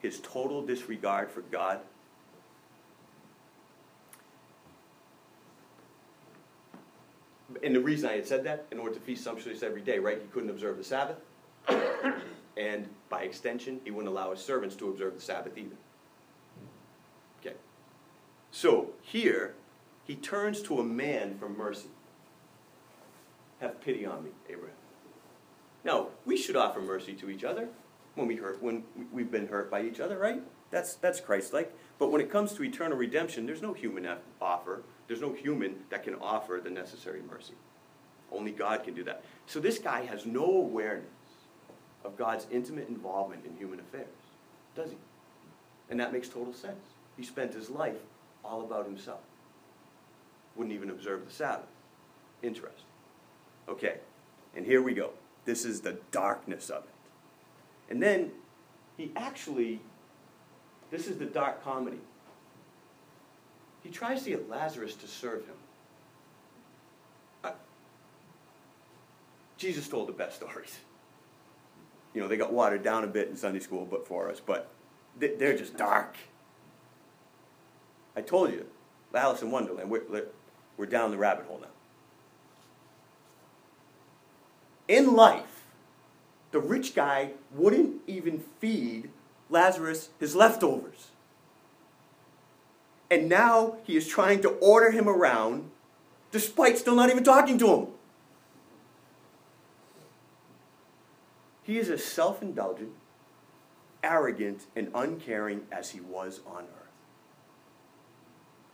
his 0.00 0.20
total 0.20 0.64
disregard 0.64 1.30
for 1.30 1.40
God 1.42 1.80
and 7.62 7.74
the 7.74 7.80
reason 7.80 8.08
I 8.08 8.14
had 8.14 8.26
said 8.26 8.44
that, 8.44 8.66
in 8.70 8.78
order 8.78 8.94
to 8.94 9.00
feast 9.00 9.24
sumptuously 9.24 9.66
every 9.66 9.80
day, 9.80 9.98
right, 9.98 10.18
he 10.20 10.26
couldn't 10.28 10.50
observe 10.50 10.78
the 10.78 10.84
Sabbath. 10.84 11.18
and 12.56 12.88
by 13.08 13.22
extension, 13.22 13.80
he 13.84 13.90
wouldn't 13.90 14.12
allow 14.12 14.30
his 14.30 14.40
servants 14.40 14.76
to 14.76 14.88
observe 14.88 15.14
the 15.14 15.20
Sabbath 15.20 15.56
either. 15.56 15.76
Okay. 17.40 17.56
So 18.50 18.90
here, 19.00 19.54
he 20.04 20.16
turns 20.16 20.62
to 20.62 20.80
a 20.80 20.84
man 20.84 21.36
for 21.38 21.48
mercy. 21.48 21.88
Have 23.62 23.80
pity 23.80 24.04
on 24.04 24.24
me, 24.24 24.30
Abraham. 24.50 24.76
Now, 25.84 26.08
we 26.26 26.36
should 26.36 26.56
offer 26.56 26.80
mercy 26.80 27.14
to 27.14 27.30
each 27.30 27.44
other 27.44 27.68
when 28.14 28.26
we 28.26 28.36
hurt 28.36 28.62
when 28.62 28.84
we've 29.10 29.30
been 29.30 29.48
hurt 29.48 29.70
by 29.70 29.82
each 29.82 30.00
other, 30.00 30.18
right? 30.18 30.42
That's 30.70 30.96
that's 30.96 31.20
Christ-like. 31.20 31.74
But 31.98 32.10
when 32.10 32.20
it 32.20 32.30
comes 32.30 32.52
to 32.54 32.64
eternal 32.64 32.98
redemption, 32.98 33.46
there's 33.46 33.62
no 33.62 33.72
human 33.72 34.06
offer 34.40 34.82
there's 35.06 35.20
no 35.20 35.32
human 35.32 35.76
that 35.90 36.04
can 36.04 36.14
offer 36.16 36.60
the 36.62 36.70
necessary 36.70 37.20
mercy. 37.20 37.54
Only 38.30 38.50
God 38.50 38.82
can 38.82 38.94
do 38.94 39.04
that. 39.04 39.22
So 39.46 39.60
this 39.60 39.78
guy 39.78 40.06
has 40.06 40.24
no 40.24 40.44
awareness 40.44 41.10
of 42.04 42.16
God's 42.16 42.46
intimate 42.50 42.88
involvement 42.88 43.44
in 43.44 43.56
human 43.56 43.78
affairs, 43.78 44.06
does 44.74 44.90
he? 44.90 44.96
And 45.90 46.00
that 46.00 46.12
makes 46.12 46.28
total 46.28 46.54
sense. 46.54 46.80
He 47.16 47.22
spent 47.22 47.52
his 47.52 47.68
life 47.68 47.98
all 48.42 48.62
about 48.62 48.86
himself. 48.86 49.20
Wouldn't 50.56 50.74
even 50.74 50.88
observe 50.90 51.26
the 51.26 51.32
Sabbath. 51.32 51.68
Interesting. 52.42 52.86
Okay, 53.68 53.96
and 54.54 54.66
here 54.66 54.82
we 54.82 54.94
go. 54.94 55.10
This 55.44 55.64
is 55.64 55.80
the 55.80 55.98
darkness 56.10 56.70
of 56.70 56.84
it. 56.84 56.90
And 57.90 58.02
then 58.02 58.32
he 58.96 59.12
actually, 59.16 59.80
this 60.90 61.08
is 61.08 61.18
the 61.18 61.26
dark 61.26 61.62
comedy. 61.64 62.00
He 63.82 63.90
tries 63.90 64.22
to 64.24 64.30
get 64.30 64.48
Lazarus 64.48 64.94
to 64.96 65.08
serve 65.08 65.46
him. 65.46 65.56
Jesus 69.62 69.86
told 69.86 70.08
the 70.08 70.12
best 70.12 70.36
stories. 70.42 70.80
You 72.14 72.20
know, 72.20 72.28
they 72.28 72.36
got 72.36 72.52
watered 72.52 72.82
down 72.82 73.04
a 73.04 73.06
bit 73.06 73.28
in 73.28 73.36
Sunday 73.36 73.60
school 73.60 73.86
but 73.88 74.06
for 74.06 74.28
us, 74.28 74.40
but 74.44 74.68
they're 75.18 75.56
just 75.56 75.76
dark. 75.76 76.16
I 78.16 78.20
told 78.20 78.50
you, 78.50 78.66
Alice 79.14 79.40
in 79.40 79.50
Wonderland, 79.50 79.88
we're, 79.88 80.26
we're 80.76 80.86
down 80.86 81.10
the 81.10 81.16
rabbit 81.16 81.46
hole 81.46 81.60
now. 81.62 81.68
In 84.88 85.14
life, 85.14 85.64
the 86.50 86.60
rich 86.60 86.94
guy 86.94 87.30
wouldn't 87.52 88.02
even 88.06 88.42
feed 88.60 89.10
Lazarus 89.48 90.10
his 90.18 90.34
leftovers. 90.34 91.08
And 93.10 93.28
now 93.28 93.76
he 93.84 93.96
is 93.96 94.08
trying 94.08 94.40
to 94.42 94.50
order 94.50 94.90
him 94.90 95.08
around 95.08 95.70
despite 96.30 96.78
still 96.78 96.94
not 96.94 97.10
even 97.10 97.22
talking 97.22 97.58
to 97.58 97.74
him. 97.74 97.86
He 101.62 101.78
is 101.78 101.90
as 101.90 102.02
self 102.02 102.42
indulgent, 102.42 102.92
arrogant, 104.02 104.66
and 104.74 104.90
uncaring 104.94 105.62
as 105.70 105.90
he 105.90 106.00
was 106.00 106.40
on 106.46 106.64
earth. 106.64 106.82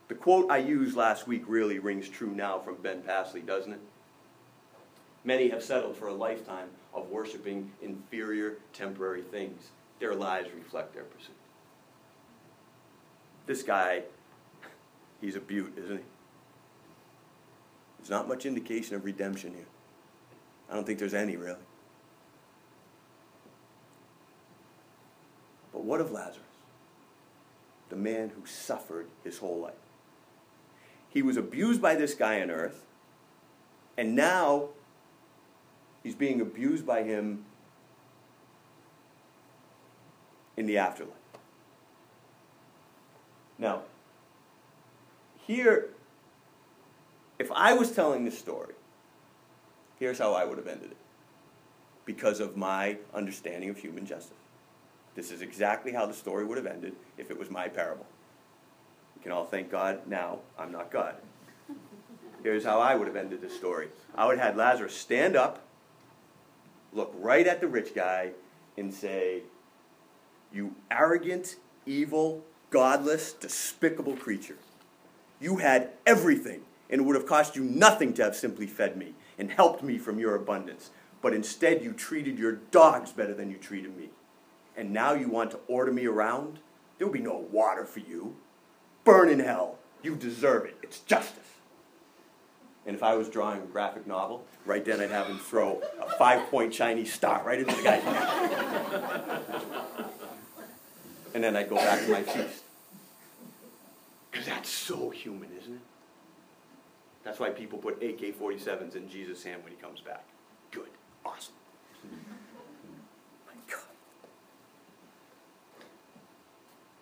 The 0.07 0.15
quote 0.15 0.49
I 0.49 0.57
used 0.57 0.95
last 0.95 1.27
week 1.27 1.43
really 1.45 1.77
rings 1.77 2.09
true 2.09 2.31
now 2.31 2.59
from 2.59 2.75
Ben 2.77 3.03
Pasley, 3.03 3.45
doesn't 3.45 3.73
it? 3.73 3.81
Many 5.23 5.49
have 5.49 5.63
settled 5.63 5.95
for 5.95 6.07
a 6.07 6.13
lifetime 6.13 6.69
of 6.93 7.09
worshiping 7.09 7.71
inferior 7.81 8.57
temporary 8.73 9.21
things. 9.21 9.69
Their 9.99 10.15
lives 10.15 10.49
reflect 10.55 10.93
their 10.93 11.03
pursuit. 11.03 11.35
This 13.45 13.63
guy 13.63 14.03
He's 15.21 15.35
a 15.35 15.39
beaut, 15.39 15.73
isn't 15.77 15.97
he? 15.97 16.03
There's 17.97 18.09
not 18.09 18.27
much 18.27 18.45
indication 18.45 18.95
of 18.95 19.03
redemption 19.03 19.53
here. 19.53 19.67
I 20.69 20.75
don't 20.75 20.85
think 20.85 20.99
there's 20.99 21.13
any, 21.13 21.35
really. 21.35 21.57
But 25.73 25.83
what 25.83 25.99
of 25.99 26.11
Lazarus? 26.11 26.45
The 27.89 27.95
man 27.95 28.29
who 28.29 28.45
suffered 28.45 29.07
his 29.23 29.39
whole 29.39 29.59
life. 29.59 29.73
He 31.09 31.21
was 31.21 31.37
abused 31.37 31.81
by 31.81 31.95
this 31.95 32.13
guy 32.13 32.41
on 32.41 32.51
earth, 32.51 32.85
and 33.97 34.15
now 34.15 34.69
he's 36.03 36.15
being 36.15 36.41
abused 36.41 36.85
by 36.85 37.03
him 37.03 37.45
in 40.57 40.65
the 40.65 40.77
afterlife. 40.77 41.15
Now, 43.57 43.81
here, 45.45 45.89
if 47.37 47.51
I 47.51 47.73
was 47.73 47.91
telling 47.91 48.25
this 48.25 48.37
story, 48.37 48.73
here's 49.99 50.19
how 50.19 50.33
I 50.33 50.45
would 50.45 50.57
have 50.57 50.67
ended 50.67 50.91
it 50.91 50.97
because 52.05 52.39
of 52.39 52.57
my 52.57 52.97
understanding 53.13 53.69
of 53.69 53.77
human 53.77 54.05
justice. 54.05 54.33
This 55.15 55.31
is 55.31 55.41
exactly 55.41 55.91
how 55.91 56.05
the 56.05 56.13
story 56.13 56.45
would 56.45 56.57
have 56.57 56.67
ended 56.67 56.95
if 57.17 57.29
it 57.29 57.37
was 57.37 57.49
my 57.49 57.67
parable. 57.67 58.05
We 59.15 59.23
can 59.23 59.31
all 59.31 59.45
thank 59.45 59.69
God 59.69 60.07
now 60.07 60.39
I'm 60.57 60.71
not 60.71 60.91
God. 60.91 61.15
Here's 62.41 62.63
how 62.63 62.79
I 62.79 62.95
would 62.95 63.07
have 63.07 63.17
ended 63.17 63.41
this 63.41 63.55
story 63.55 63.89
I 64.15 64.25
would 64.25 64.37
have 64.37 64.47
had 64.49 64.57
Lazarus 64.57 64.95
stand 64.95 65.35
up, 65.35 65.61
look 66.93 67.13
right 67.17 67.45
at 67.47 67.61
the 67.61 67.67
rich 67.67 67.93
guy, 67.93 68.31
and 68.77 68.93
say, 68.93 69.43
You 70.51 70.75
arrogant, 70.89 71.57
evil, 71.85 72.43
godless, 72.69 73.33
despicable 73.33 74.15
creature. 74.15 74.57
You 75.39 75.57
had 75.57 75.91
everything, 76.05 76.61
and 76.89 77.01
it 77.01 77.03
would 77.03 77.15
have 77.15 77.25
cost 77.25 77.55
you 77.55 77.63
nothing 77.63 78.13
to 78.13 78.23
have 78.23 78.35
simply 78.35 78.67
fed 78.67 78.97
me 78.97 79.13
and 79.37 79.51
helped 79.51 79.83
me 79.83 79.97
from 79.97 80.19
your 80.19 80.35
abundance. 80.35 80.91
But 81.21 81.33
instead, 81.33 81.83
you 81.83 81.93
treated 81.93 82.39
your 82.39 82.53
dogs 82.53 83.11
better 83.11 83.33
than 83.33 83.49
you 83.49 83.57
treated 83.57 83.95
me. 83.97 84.09
And 84.77 84.91
now 84.93 85.13
you 85.13 85.27
want 85.27 85.51
to 85.51 85.59
order 85.67 85.91
me 85.91 86.05
around? 86.05 86.59
There 86.97 87.07
will 87.07 87.13
be 87.13 87.19
no 87.19 87.45
water 87.51 87.85
for 87.85 87.99
you. 87.99 88.35
Burn 89.03 89.29
in 89.29 89.39
hell. 89.39 89.77
You 90.01 90.15
deserve 90.15 90.65
it. 90.65 90.77
It's 90.81 90.99
justice. 90.99 91.48
And 92.89 92.95
if 92.95 93.03
I 93.03 93.13
was 93.13 93.29
drawing 93.29 93.61
a 93.61 93.65
graphic 93.67 94.07
novel, 94.07 94.47
right 94.65 94.83
then 94.83 94.99
I'd 94.99 95.11
have 95.11 95.27
him 95.27 95.37
throw 95.37 95.79
a 96.01 96.09
five 96.17 96.49
point 96.49 96.73
Chinese 96.73 97.13
star 97.13 97.43
right 97.45 97.59
into 97.59 97.75
the 97.75 97.83
guy's 97.83 98.03
neck. 98.03 98.29
and 101.35 101.43
then 101.43 101.55
I'd 101.55 101.69
go 101.69 101.75
back 101.75 102.03
to 102.03 102.11
my 102.11 102.23
feast. 102.23 102.63
Because 104.31 104.47
that's 104.47 104.69
so 104.69 105.11
human, 105.11 105.49
isn't 105.61 105.75
it? 105.75 105.81
That's 107.23 107.39
why 107.39 107.51
people 107.51 107.77
put 107.77 108.01
AK 108.01 108.39
47s 108.39 108.95
in 108.95 109.07
Jesus' 109.07 109.43
hand 109.43 109.63
when 109.63 109.71
he 109.71 109.77
comes 109.77 110.01
back. 110.01 110.23
Good. 110.71 110.89
Awesome. 111.23 111.53
My 113.45 113.53
God. 113.67 113.83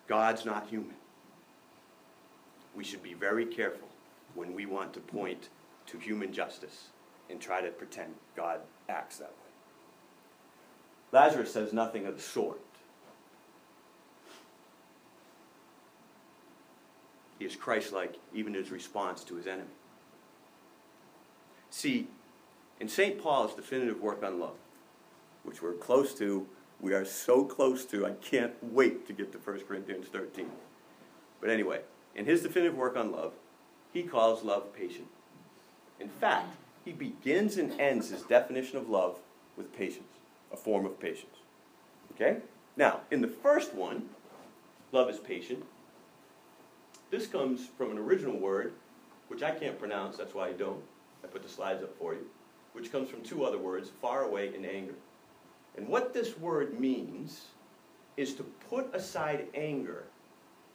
God's 0.06 0.44
not 0.44 0.68
human. 0.68 0.96
We 2.76 2.84
should 2.84 3.02
be 3.02 3.14
very 3.14 3.46
careful 3.46 3.88
when 4.34 4.52
we 4.52 4.66
want 4.66 4.92
to 4.92 5.00
point 5.00 5.48
to 5.88 5.98
human 5.98 6.32
justice 6.32 6.88
and 7.30 7.40
try 7.40 7.60
to 7.60 7.70
pretend 7.70 8.14
God 8.36 8.60
acts 8.88 9.18
that 9.18 9.30
way. 9.30 9.34
Lazarus 11.12 11.52
says 11.52 11.72
nothing 11.72 12.06
of 12.06 12.16
the 12.16 12.22
sort. 12.22 12.60
He 17.38 17.44
is 17.44 17.54
Christ 17.54 17.92
like 17.92 18.16
even 18.34 18.54
in 18.54 18.62
his 18.62 18.72
response 18.72 19.22
to 19.24 19.36
his 19.36 19.46
enemy. 19.46 19.68
See, 21.70 22.08
in 22.80 22.88
St. 22.88 23.20
Paul's 23.22 23.54
definitive 23.54 24.00
work 24.00 24.22
on 24.22 24.40
love, 24.40 24.56
which 25.44 25.62
we're 25.62 25.74
close 25.74 26.14
to, 26.14 26.46
we 26.80 26.92
are 26.94 27.04
so 27.04 27.44
close 27.44 27.84
to, 27.86 28.06
I 28.06 28.12
can't 28.12 28.52
wait 28.62 29.06
to 29.06 29.12
get 29.12 29.32
to 29.32 29.38
1 29.38 29.60
Corinthians 29.60 30.08
13. 30.08 30.50
But 31.40 31.50
anyway, 31.50 31.80
in 32.14 32.24
his 32.24 32.42
definitive 32.42 32.76
work 32.76 32.96
on 32.96 33.12
love, 33.12 33.34
he 33.92 34.02
calls 34.02 34.44
love 34.44 34.74
patient. 34.74 35.08
In 36.00 36.08
fact, 36.08 36.54
he 36.84 36.92
begins 36.92 37.56
and 37.56 37.78
ends 37.80 38.10
his 38.10 38.22
definition 38.22 38.78
of 38.78 38.88
love 38.88 39.18
with 39.56 39.76
patience, 39.76 40.08
a 40.52 40.56
form 40.56 40.86
of 40.86 40.98
patience. 40.98 41.36
Okay? 42.14 42.38
Now, 42.76 43.00
in 43.10 43.20
the 43.20 43.28
first 43.28 43.74
one, 43.74 44.08
love 44.92 45.10
is 45.10 45.18
patient. 45.18 45.64
This 47.10 47.26
comes 47.26 47.66
from 47.76 47.90
an 47.90 47.98
original 47.98 48.38
word, 48.38 48.72
which 49.28 49.42
I 49.42 49.50
can't 49.50 49.78
pronounce, 49.78 50.16
that's 50.16 50.34
why 50.34 50.48
I 50.48 50.52
don't. 50.52 50.82
I 51.24 51.26
put 51.26 51.42
the 51.42 51.48
slides 51.48 51.82
up 51.82 51.96
for 51.98 52.14
you, 52.14 52.26
which 52.72 52.92
comes 52.92 53.10
from 53.10 53.22
two 53.22 53.44
other 53.44 53.58
words, 53.58 53.90
far 54.00 54.24
away 54.24 54.54
and 54.54 54.64
anger. 54.64 54.94
And 55.76 55.88
what 55.88 56.14
this 56.14 56.38
word 56.38 56.78
means 56.78 57.46
is 58.16 58.34
to 58.34 58.42
put 58.42 58.94
aside 58.94 59.46
anger 59.54 60.04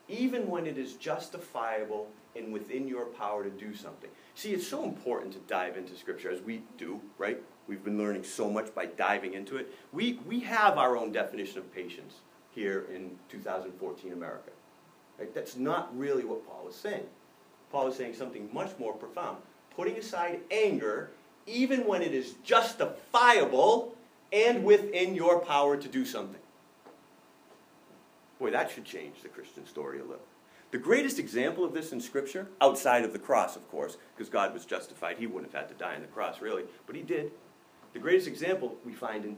even 0.08 0.48
when 0.50 0.66
it 0.66 0.78
is 0.78 0.94
justifiable 0.94 2.08
and 2.36 2.52
within 2.52 2.88
your 2.88 3.06
power 3.06 3.44
to 3.44 3.50
do 3.50 3.76
something. 3.76 4.10
See, 4.36 4.54
it's 4.54 4.68
so 4.68 4.84
important 4.84 5.34
to 5.34 5.40
dive 5.40 5.78
into 5.78 5.96
Scripture 5.96 6.32
as 6.32 6.42
we 6.42 6.64
do, 6.78 7.00
right? 7.18 7.42
We've 7.68 7.84
been 7.84 7.98
learning 7.98 8.24
so 8.24 8.50
much 8.50 8.74
by 8.74 8.88
diving 8.88 9.34
into 9.34 9.58
it. 9.58 9.74
We, 9.92 10.20
we 10.28 10.40
have 10.42 10.78
our 10.78 10.98
own 10.98 11.12
definition 11.12 11.60
of 11.60 11.74
patience 11.74 12.16
here 12.52 12.86
in 12.94 13.12
2014 13.30 14.12
America. 14.12 14.52
Right? 15.18 15.34
That's 15.34 15.56
not 15.56 15.98
really 15.98 16.26
what 16.26 16.46
Paul 16.48 16.68
is 16.68 16.76
saying. 16.76 17.06
Paul 17.72 17.88
is 17.88 17.96
saying 17.96 18.16
something 18.16 18.50
much 18.54 18.72
more 18.80 18.94
profound. 18.94 19.38
Putting 19.76 19.98
aside 19.98 20.40
anger, 20.52 21.12
even 21.48 21.88
when 21.88 22.02
it 22.02 22.14
is 22.14 22.36
justifiable 22.44 23.96
and 24.32 24.64
within 24.64 25.16
your 25.16 25.40
power 25.40 25.78
to 25.78 25.88
do 25.88 26.06
something. 26.06 26.40
Boy, 28.44 28.52
that 28.52 28.70
should 28.70 28.84
change 28.84 29.22
the 29.22 29.30
Christian 29.30 29.66
story 29.66 30.00
a 30.00 30.02
little. 30.02 30.26
The 30.72 30.78
greatest 30.78 31.18
example 31.18 31.64
of 31.64 31.74
this 31.74 31.94
in 31.94 32.02
Scripture, 32.02 32.50
outside 32.60 33.06
of 33.06 33.14
the 33.14 33.20
cross, 33.20 33.56
of 33.56 33.66
course, 33.72 33.96
because 34.14 34.30
God 34.30 34.54
was 34.54 34.66
justified, 34.66 35.16
he 35.18 35.28
wouldn't 35.28 35.54
have 35.54 35.62
had 35.62 35.70
to 35.70 35.82
die 35.82 35.96
on 35.96 36.02
the 36.02 36.08
cross, 36.08 36.42
really, 36.42 36.64
but 36.86 36.94
he 36.94 37.04
did. 37.04 37.32
The 37.94 38.00
greatest 38.00 38.28
example 38.28 38.76
we 38.84 38.92
find 38.92 39.24
in 39.24 39.38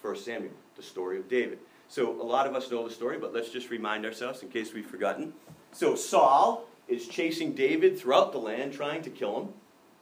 1 0.00 0.16
Samuel, 0.16 0.54
the 0.74 0.82
story 0.82 1.18
of 1.18 1.28
David. 1.28 1.58
So 1.88 2.18
a 2.18 2.24
lot 2.24 2.46
of 2.46 2.54
us 2.54 2.70
know 2.70 2.88
the 2.88 2.94
story, 2.94 3.18
but 3.18 3.34
let's 3.34 3.50
just 3.50 3.68
remind 3.68 4.06
ourselves 4.06 4.42
in 4.42 4.48
case 4.48 4.72
we've 4.72 4.86
forgotten. 4.86 5.34
So 5.72 5.94
Saul 5.94 6.64
is 6.88 7.08
chasing 7.08 7.52
David 7.52 7.98
throughout 7.98 8.32
the 8.32 8.38
land, 8.38 8.72
trying 8.72 9.02
to 9.02 9.10
kill 9.10 9.38
him, 9.38 9.48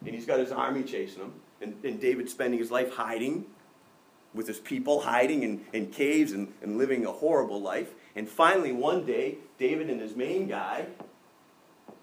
and 0.06 0.14
he's 0.14 0.26
got 0.26 0.38
his 0.38 0.52
army 0.52 0.84
chasing 0.84 1.22
him, 1.22 1.32
and, 1.60 1.74
and 1.82 2.00
David's 2.00 2.30
spending 2.30 2.60
his 2.60 2.70
life 2.70 2.92
hiding 2.92 3.46
with 4.32 4.46
his 4.46 4.60
people, 4.60 5.00
hiding 5.00 5.42
in, 5.42 5.64
in 5.72 5.86
caves 5.86 6.30
and, 6.30 6.52
and 6.62 6.78
living 6.78 7.04
a 7.04 7.10
horrible 7.10 7.60
life. 7.60 7.94
And 8.16 8.28
finally, 8.28 8.72
one 8.72 9.04
day, 9.04 9.38
David 9.58 9.90
and 9.90 10.00
his 10.00 10.14
main 10.14 10.46
guy, 10.46 10.86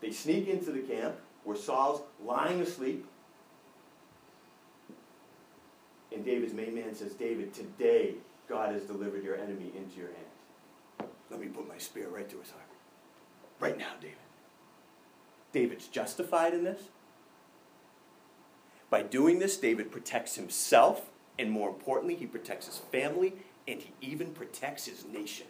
they 0.02 0.12
sneak 0.12 0.48
into 0.48 0.72
the 0.72 0.80
camp 0.80 1.16
where 1.44 1.56
Saul's 1.56 2.02
lying 2.24 2.62
asleep. 2.62 3.06
And 6.14 6.26
David's 6.26 6.54
main 6.54 6.76
man 6.76 6.94
says, 6.94 7.14
David, 7.14 7.54
today 7.54 8.16
God 8.50 8.74
has 8.74 8.84
delivered 8.84 9.24
your 9.24 9.38
enemy 9.38 9.72
into 9.78 9.98
your 9.98 10.08
hands. 10.08 11.12
Let 11.30 11.40
me 11.40 11.48
put 11.48 11.68
my 11.68 11.78
spear 11.78 12.10
right 12.10 12.30
through 12.30 12.42
his 12.42 12.52
heart. 12.52 12.66
Right 13.60 13.78
now, 13.78 13.94
David. 14.02 14.18
David's 15.54 15.88
justified 15.88 16.54
in 16.54 16.64
this. 16.64 16.82
By 18.90 19.04
doing 19.04 19.40
this, 19.40 19.56
David 19.56 19.92
protects 19.92 20.36
himself, 20.36 21.10
and 21.40 21.50
more 21.50 21.70
importantly, 21.70 22.16
he 22.16 22.26
protects 22.26 22.66
his 22.66 22.78
family, 22.78 23.34
and 23.66 23.82
he 23.82 23.94
even 24.02 24.34
protects 24.34 24.86
his 24.86 25.06
nation. 25.06 25.48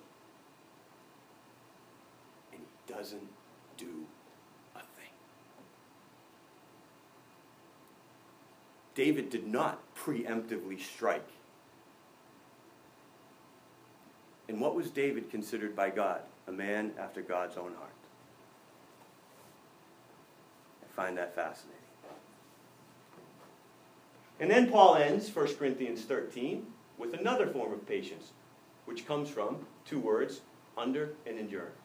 Doesn't 2.95 3.27
do 3.77 4.05
a 4.75 4.79
thing. 4.79 5.13
David 8.95 9.29
did 9.29 9.47
not 9.47 9.79
preemptively 9.95 10.79
strike 10.79 11.27
And 14.51 14.59
what 14.59 14.75
was 14.75 14.89
David 14.89 15.29
considered 15.29 15.77
by 15.77 15.91
God? 15.91 16.23
A 16.45 16.51
man 16.51 16.91
after 16.99 17.21
God's 17.21 17.55
own 17.55 17.73
heart. 17.73 17.95
I 20.83 20.91
find 20.91 21.17
that 21.17 21.33
fascinating. 21.33 21.79
And 24.41 24.51
then 24.51 24.69
Paul 24.69 24.95
ends 24.95 25.33
1 25.33 25.55
Corinthians 25.55 26.03
13 26.03 26.67
with 26.97 27.13
another 27.13 27.47
form 27.47 27.71
of 27.71 27.87
patience, 27.87 28.31
which 28.83 29.07
comes 29.07 29.29
from 29.29 29.65
two 29.85 29.99
words 29.99 30.41
under 30.77 31.13
and 31.25 31.39
endurance. 31.39 31.80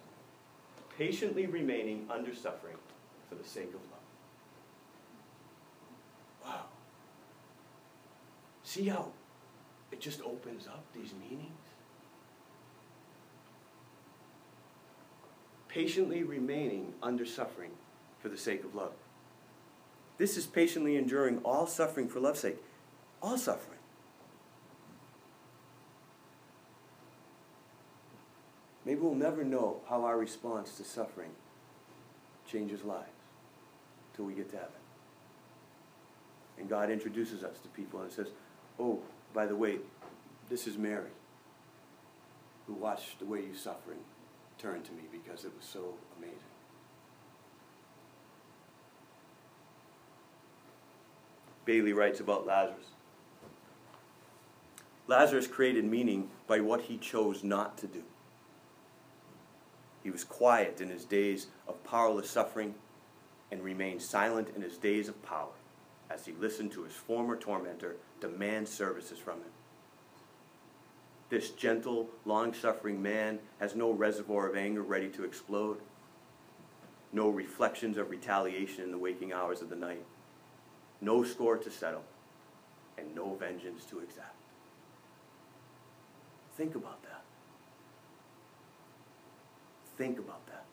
Patiently 0.96 1.46
remaining 1.46 2.06
under 2.10 2.34
suffering 2.34 2.76
for 3.28 3.34
the 3.34 3.44
sake 3.44 3.68
of 3.68 3.80
love. 3.90 4.00
Wow. 6.44 6.64
See 8.62 8.88
how 8.88 9.12
it 9.92 10.00
just 10.00 10.22
opens 10.22 10.66
up 10.66 10.84
these 10.94 11.12
meanings? 11.20 11.50
patiently 15.76 16.22
remaining 16.22 16.94
under 17.02 17.26
suffering 17.26 17.70
for 18.18 18.30
the 18.30 18.38
sake 18.38 18.64
of 18.64 18.74
love. 18.74 18.94
This 20.16 20.38
is 20.38 20.46
patiently 20.46 20.96
enduring 20.96 21.40
all 21.44 21.66
suffering 21.66 22.08
for 22.08 22.18
love's 22.18 22.40
sake. 22.40 22.56
All 23.20 23.36
suffering. 23.36 23.75
Maybe 28.86 29.00
we'll 29.00 29.16
never 29.16 29.42
know 29.42 29.80
how 29.88 30.04
our 30.04 30.16
response 30.16 30.76
to 30.76 30.84
suffering 30.84 31.30
changes 32.48 32.84
lives 32.84 33.10
until 34.12 34.26
we 34.26 34.34
get 34.34 34.48
to 34.50 34.56
heaven. 34.56 34.70
And 36.56 36.68
God 36.68 36.88
introduces 36.88 37.42
us 37.42 37.58
to 37.58 37.68
people 37.68 38.00
and 38.00 38.12
says, 38.12 38.28
Oh, 38.78 39.00
by 39.34 39.46
the 39.46 39.56
way, 39.56 39.78
this 40.48 40.68
is 40.68 40.78
Mary, 40.78 41.10
who 42.68 42.74
watched 42.74 43.18
the 43.18 43.24
way 43.24 43.40
you 43.40 43.54
suffering 43.56 43.98
turned 44.56 44.84
to 44.84 44.92
me 44.92 45.02
because 45.10 45.44
it 45.44 45.52
was 45.56 45.66
so 45.66 45.94
amazing. 46.16 46.38
Bailey 51.64 51.92
writes 51.92 52.20
about 52.20 52.46
Lazarus. 52.46 52.86
Lazarus 55.08 55.48
created 55.48 55.84
meaning 55.84 56.30
by 56.46 56.60
what 56.60 56.82
he 56.82 56.96
chose 56.96 57.42
not 57.42 57.76
to 57.78 57.88
do. 57.88 58.04
He 60.06 60.12
was 60.12 60.22
quiet 60.22 60.80
in 60.80 60.88
his 60.88 61.04
days 61.04 61.48
of 61.66 61.82
powerless 61.82 62.30
suffering 62.30 62.76
and 63.50 63.60
remained 63.60 64.00
silent 64.00 64.50
in 64.54 64.62
his 64.62 64.78
days 64.78 65.08
of 65.08 65.20
power 65.24 65.50
as 66.08 66.24
he 66.24 66.30
listened 66.30 66.70
to 66.72 66.84
his 66.84 66.92
former 66.92 67.34
tormentor 67.34 67.96
demand 68.20 68.68
services 68.68 69.18
from 69.18 69.38
him. 69.38 69.50
This 71.28 71.50
gentle, 71.50 72.08
long 72.24 72.54
suffering 72.54 73.02
man 73.02 73.40
has 73.58 73.74
no 73.74 73.90
reservoir 73.90 74.48
of 74.48 74.54
anger 74.54 74.82
ready 74.82 75.08
to 75.08 75.24
explode, 75.24 75.78
no 77.12 77.28
reflections 77.28 77.98
of 77.98 78.08
retaliation 78.08 78.84
in 78.84 78.92
the 78.92 78.98
waking 78.98 79.32
hours 79.32 79.60
of 79.60 79.70
the 79.70 79.74
night, 79.74 80.04
no 81.00 81.24
score 81.24 81.56
to 81.56 81.68
settle, 81.68 82.04
and 82.96 83.12
no 83.12 83.34
vengeance 83.34 83.84
to 83.86 83.98
exact. 83.98 84.36
Think 86.56 86.76
about 86.76 87.02
that. 87.02 87.05
Think 89.96 90.18
about 90.18 90.46
that. 90.46 90.64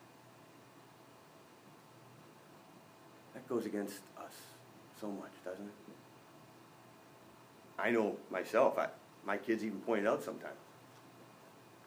That 3.34 3.48
goes 3.48 3.66
against 3.66 4.02
us 4.18 4.34
so 5.00 5.08
much, 5.08 5.32
doesn't 5.46 5.66
it? 5.66 5.72
I 7.80 7.90
know 7.92 8.18
myself, 8.30 8.78
I, 8.78 8.88
my 9.26 9.38
kids 9.38 9.64
even 9.64 9.80
point 9.80 10.02
it 10.02 10.08
out 10.08 10.24
sometimes. 10.24 10.54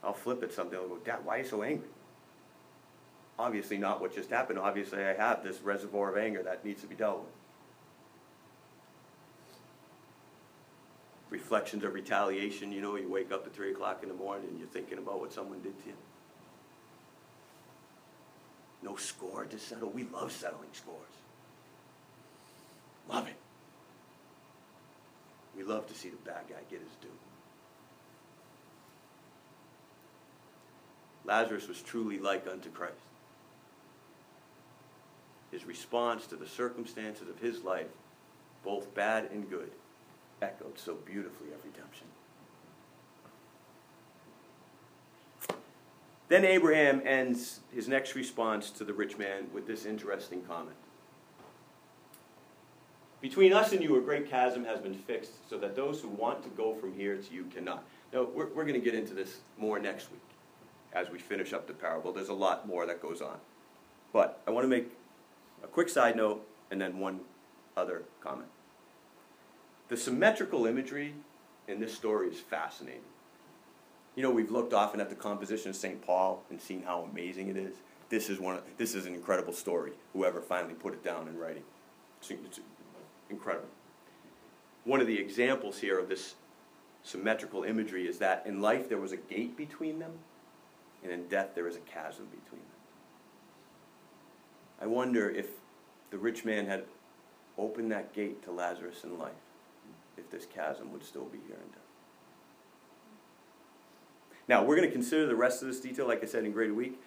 I'll 0.02 0.12
flip 0.12 0.42
at 0.42 0.52
something, 0.52 0.78
I'll 0.78 0.88
go, 0.88 0.98
Dad, 0.98 1.24
why 1.24 1.36
are 1.36 1.42
you 1.42 1.48
so 1.48 1.62
angry? 1.62 1.88
Obviously 3.38 3.76
not 3.76 4.00
what 4.00 4.14
just 4.14 4.30
happened, 4.30 4.58
obviously 4.58 5.04
I 5.04 5.14
have 5.14 5.44
this 5.44 5.60
reservoir 5.60 6.10
of 6.10 6.16
anger 6.16 6.42
that 6.42 6.64
needs 6.64 6.80
to 6.82 6.86
be 6.86 6.94
dealt 6.94 7.20
with. 7.20 7.32
Reflections 11.28 11.84
of 11.84 11.92
retaliation, 11.92 12.72
you 12.72 12.80
know, 12.80 12.96
you 12.96 13.10
wake 13.10 13.30
up 13.32 13.46
at 13.46 13.54
three 13.54 13.72
o'clock 13.72 14.00
in 14.02 14.08
the 14.08 14.14
morning 14.14 14.48
and 14.48 14.58
you're 14.58 14.68
thinking 14.68 14.98
about 14.98 15.20
what 15.20 15.32
someone 15.32 15.60
did 15.60 15.78
to 15.82 15.88
you. 15.88 15.94
No 18.82 18.96
score 18.96 19.44
to 19.44 19.58
settle. 19.58 19.90
We 19.90 20.04
love 20.04 20.32
settling 20.32 20.68
scores. 20.72 21.00
Love 23.08 23.26
it. 23.28 23.36
We 25.56 25.62
love 25.62 25.86
to 25.88 25.94
see 25.94 26.10
the 26.10 26.16
bad 26.16 26.42
guy 26.48 26.56
get 26.70 26.80
his 26.80 26.94
due. 27.00 27.08
Lazarus 31.24 31.66
was 31.66 31.82
truly 31.82 32.18
like 32.18 32.46
unto 32.46 32.70
Christ. 32.70 32.94
His 35.50 35.64
response 35.64 36.26
to 36.26 36.36
the 36.36 36.46
circumstances 36.46 37.28
of 37.28 37.40
his 37.40 37.62
life, 37.62 37.86
both 38.64 38.94
bad 38.94 39.30
and 39.32 39.48
good, 39.48 39.70
echoed 40.42 40.78
so 40.78 40.94
beautifully 40.94 41.48
of 41.48 41.64
redemption. 41.64 42.06
Then 46.28 46.44
Abraham 46.44 47.02
ends 47.04 47.60
his 47.72 47.86
next 47.88 48.14
response 48.14 48.70
to 48.72 48.84
the 48.84 48.92
rich 48.92 49.16
man 49.16 49.48
with 49.52 49.66
this 49.66 49.86
interesting 49.86 50.42
comment. 50.42 50.76
Between 53.20 53.52
us 53.52 53.72
and 53.72 53.82
you, 53.82 53.96
a 53.96 54.00
great 54.00 54.28
chasm 54.28 54.64
has 54.64 54.80
been 54.80 54.94
fixed 54.94 55.48
so 55.48 55.56
that 55.58 55.74
those 55.74 56.00
who 56.00 56.08
want 56.08 56.42
to 56.42 56.48
go 56.50 56.74
from 56.74 56.92
here 56.94 57.16
to 57.16 57.34
you 57.34 57.44
cannot. 57.44 57.84
Now, 58.12 58.24
we're, 58.24 58.46
we're 58.48 58.64
going 58.64 58.74
to 58.74 58.80
get 58.80 58.94
into 58.94 59.14
this 59.14 59.38
more 59.56 59.78
next 59.78 60.10
week 60.10 60.20
as 60.92 61.10
we 61.10 61.18
finish 61.18 61.52
up 61.52 61.66
the 61.66 61.72
parable. 61.72 62.12
There's 62.12 62.28
a 62.28 62.34
lot 62.34 62.66
more 62.66 62.86
that 62.86 63.00
goes 63.00 63.20
on. 63.20 63.38
But 64.12 64.40
I 64.46 64.50
want 64.50 64.64
to 64.64 64.68
make 64.68 64.90
a 65.62 65.66
quick 65.66 65.88
side 65.88 66.16
note 66.16 66.46
and 66.70 66.80
then 66.80 66.98
one 66.98 67.20
other 67.76 68.02
comment. 68.20 68.48
The 69.88 69.96
symmetrical 69.96 70.66
imagery 70.66 71.14
in 71.68 71.80
this 71.80 71.94
story 71.94 72.28
is 72.28 72.40
fascinating. 72.40 73.00
You 74.16 74.22
know, 74.22 74.30
we've 74.30 74.50
looked 74.50 74.72
often 74.72 75.00
at 75.00 75.10
the 75.10 75.14
composition 75.14 75.68
of 75.68 75.76
St. 75.76 76.00
Paul 76.04 76.42
and 76.48 76.60
seen 76.60 76.82
how 76.82 77.06
amazing 77.12 77.48
it 77.48 77.56
is. 77.56 77.76
This 78.08 78.30
is 78.30 78.40
one. 78.40 78.56
Of, 78.56 78.62
this 78.78 78.94
is 78.94 79.04
an 79.04 79.14
incredible 79.14 79.52
story. 79.52 79.92
Whoever 80.14 80.40
finally 80.40 80.74
put 80.74 80.94
it 80.94 81.04
down 81.04 81.28
in 81.28 81.38
writing, 81.38 81.64
it's, 82.18 82.30
it's 82.30 82.60
incredible. 83.28 83.68
One 84.84 85.02
of 85.02 85.06
the 85.06 85.18
examples 85.18 85.78
here 85.78 85.98
of 85.98 86.08
this 86.08 86.34
symmetrical 87.02 87.62
imagery 87.62 88.08
is 88.08 88.18
that 88.18 88.44
in 88.46 88.62
life 88.62 88.88
there 88.88 88.98
was 88.98 89.12
a 89.12 89.16
gate 89.16 89.56
between 89.56 89.98
them, 89.98 90.12
and 91.02 91.12
in 91.12 91.28
death 91.28 91.50
there 91.54 91.68
is 91.68 91.76
a 91.76 91.80
chasm 91.80 92.26
between 92.26 92.62
them. 92.62 92.70
I 94.80 94.86
wonder 94.86 95.28
if 95.28 95.48
the 96.10 96.18
rich 96.18 96.44
man 96.44 96.66
had 96.66 96.84
opened 97.58 97.92
that 97.92 98.14
gate 98.14 98.42
to 98.44 98.52
Lazarus 98.52 99.04
in 99.04 99.18
life, 99.18 99.32
if 100.16 100.30
this 100.30 100.46
chasm 100.46 100.90
would 100.92 101.04
still 101.04 101.24
be 101.24 101.38
here 101.46 101.56
in 101.56 101.70
death. 101.70 101.85
Now, 104.48 104.62
we're 104.62 104.76
going 104.76 104.88
to 104.88 104.92
consider 104.92 105.26
the 105.26 105.34
rest 105.34 105.62
of 105.62 105.68
this 105.68 105.80
detail, 105.80 106.06
like 106.06 106.22
I 106.22 106.26
said, 106.26 106.44
in 106.44 106.52
Greater 106.52 106.74
Week. 106.74 107.00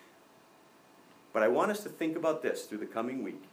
But 1.32 1.44
I 1.44 1.48
want 1.48 1.72
us 1.72 1.84
to 1.84 1.90
think 1.90 2.18
about 2.18 2.42
this 2.42 2.66
through 2.66 2.80
the 2.80 2.86
coming 2.86 3.24
week 3.24 3.44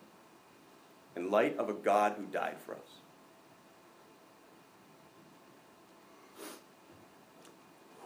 in 1.14 1.30
light 1.30 1.56
of 1.56 1.68
a 1.68 1.72
God 1.72 2.14
who 2.16 2.24
died 2.24 2.56
for 2.64 2.74
us. 2.74 2.80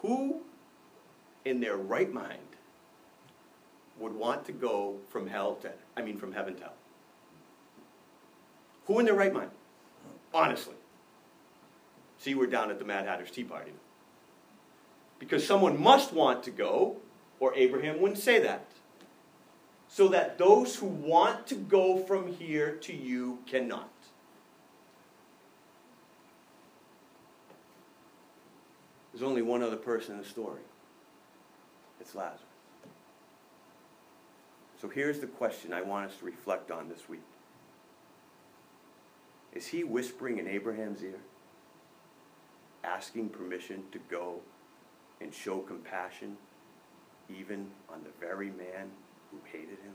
Who 0.03 0.41
in 1.45 1.61
their 1.61 1.77
right 1.77 2.13
mind 2.13 2.39
would 3.99 4.15
want 4.15 4.45
to 4.47 4.53
go 4.53 4.97
from 5.11 5.27
hell 5.27 5.57
to, 5.57 5.71
I 5.97 6.03
mean, 6.03 6.17
from 6.17 6.33
heaven 6.33 6.55
to 6.57 6.63
hell? 6.63 6.75
Who 8.87 8.99
in 8.99 9.05
their 9.05 9.15
right 9.15 9.33
mind? 9.33 9.51
Honestly. 10.33 10.75
See, 12.19 12.35
we're 12.35 12.47
down 12.47 12.71
at 12.71 12.79
the 12.79 12.85
Mad 12.85 13.07
Hatter's 13.07 13.31
Tea 13.31 13.45
Party. 13.45 13.73
Because 15.21 15.47
someone 15.47 15.81
must 15.81 16.13
want 16.13 16.43
to 16.45 16.51
go, 16.51 16.97
or 17.39 17.55
Abraham 17.55 18.01
wouldn't 18.01 18.19
say 18.19 18.41
that. 18.41 18.67
So 19.87 20.09
that 20.09 20.39
those 20.39 20.77
who 20.77 20.87
want 20.87 21.47
to 21.49 21.55
go 21.55 21.99
from 21.99 22.33
here 22.33 22.73
to 22.83 22.93
you 22.93 23.39
cannot. 23.47 23.91
There's 29.13 29.23
only 29.23 29.43
one 29.43 29.63
other 29.63 29.77
person 29.77 30.15
in 30.15 30.23
the 30.23 30.27
story. 30.27 30.63
It's 32.01 32.15
Lazarus. 32.15 32.41
So 34.81 34.89
here's 34.89 35.21
the 35.21 35.27
question 35.27 35.75
I 35.75 35.83
want 35.83 36.11
us 36.11 36.17
to 36.19 36.25
reflect 36.25 36.71
on 36.71 36.89
this 36.89 37.09
week. 37.09 37.21
Is 39.53 39.67
he 39.67 39.85
whispering 39.85 40.39
in 40.39 40.47
Abraham's 40.47 41.03
ear? 41.03 41.19
Asking 42.83 43.29
permission 43.29 43.83
to 43.93 43.99
go 44.11 44.41
and 45.21 45.33
show 45.35 45.59
compassion 45.59 46.37
even 47.29 47.67
on 47.89 48.03
the 48.03 48.11
very 48.19 48.51
man 48.51 48.91
who 49.31 49.39
hated 49.53 49.79
him? 49.79 49.95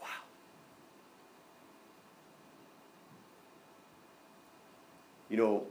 Wow. 0.00 0.08
You 5.30 5.36
know, 5.36 5.66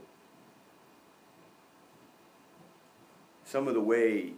some 3.44 3.68
of 3.68 3.74
the 3.74 3.80
way 3.80 4.32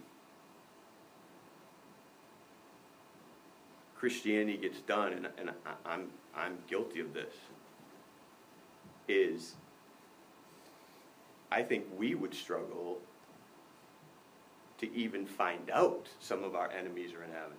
Christianity 3.95 4.57
gets 4.57 4.79
done, 4.81 5.13
and, 5.13 5.27
and 5.39 5.49
I, 5.65 5.93
I'm, 5.93 6.07
I'm 6.35 6.59
guilty 6.69 6.99
of 6.99 7.15
this, 7.15 7.33
is 9.07 9.55
I 11.51 11.63
think 11.63 11.85
we 11.97 12.15
would 12.15 12.33
struggle 12.33 12.99
to 14.79 14.93
even 14.93 15.25
find 15.25 15.69
out 15.71 16.07
some 16.19 16.43
of 16.43 16.55
our 16.55 16.69
enemies 16.71 17.13
are 17.13 17.23
in 17.23 17.31
heaven. 17.31 17.57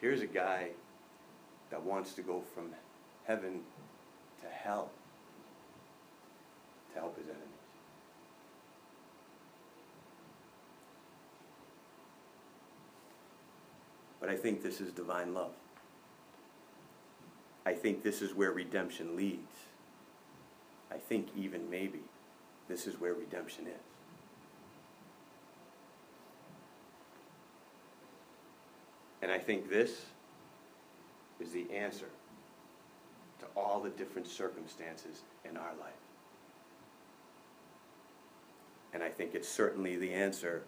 Here's 0.00 0.22
a 0.22 0.26
guy 0.26 0.68
that 1.70 1.82
wants 1.82 2.14
to 2.14 2.22
go 2.22 2.42
from 2.54 2.70
heaven 3.26 3.60
to 4.40 4.48
hell 4.48 4.90
to 6.92 7.00
help 7.00 7.16
his 7.18 7.26
enemies. 7.26 7.46
But 14.20 14.30
I 14.30 14.36
think 14.36 14.62
this 14.62 14.80
is 14.80 14.92
divine 14.92 15.34
love. 15.34 15.52
I 17.66 17.72
think 17.72 18.02
this 18.02 18.22
is 18.22 18.34
where 18.34 18.52
redemption 18.52 19.16
leads. 19.16 19.69
I 20.92 20.96
think 20.96 21.28
even 21.36 21.70
maybe 21.70 22.00
this 22.68 22.86
is 22.86 23.00
where 23.00 23.14
redemption 23.14 23.66
is. 23.66 23.80
And 29.22 29.30
I 29.30 29.38
think 29.38 29.68
this 29.68 30.06
is 31.38 31.52
the 31.52 31.70
answer 31.72 32.08
to 33.40 33.46
all 33.56 33.80
the 33.80 33.90
different 33.90 34.26
circumstances 34.26 35.22
in 35.48 35.56
our 35.56 35.72
life. 35.80 35.92
And 38.92 39.02
I 39.02 39.08
think 39.08 39.34
it's 39.34 39.48
certainly 39.48 39.96
the 39.96 40.12
answer 40.12 40.62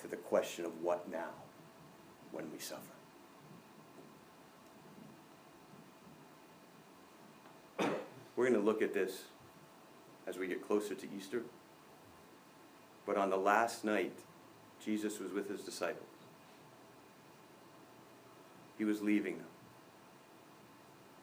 to 0.00 0.08
the 0.08 0.16
question 0.16 0.64
of 0.64 0.82
what 0.82 1.10
now 1.10 1.30
when 2.32 2.44
we 2.52 2.58
suffer. 2.58 2.93
We're 8.44 8.50
going 8.50 8.62
to 8.62 8.66
look 8.66 8.82
at 8.82 8.92
this 8.92 9.22
as 10.26 10.36
we 10.36 10.46
get 10.46 10.62
closer 10.62 10.94
to 10.94 11.06
Easter. 11.16 11.44
But 13.06 13.16
on 13.16 13.30
the 13.30 13.38
last 13.38 13.86
night, 13.86 14.18
Jesus 14.84 15.18
was 15.18 15.32
with 15.32 15.48
his 15.48 15.62
disciples. 15.62 16.04
He 18.76 18.84
was 18.84 19.00
leaving 19.00 19.38
them. 19.38 19.46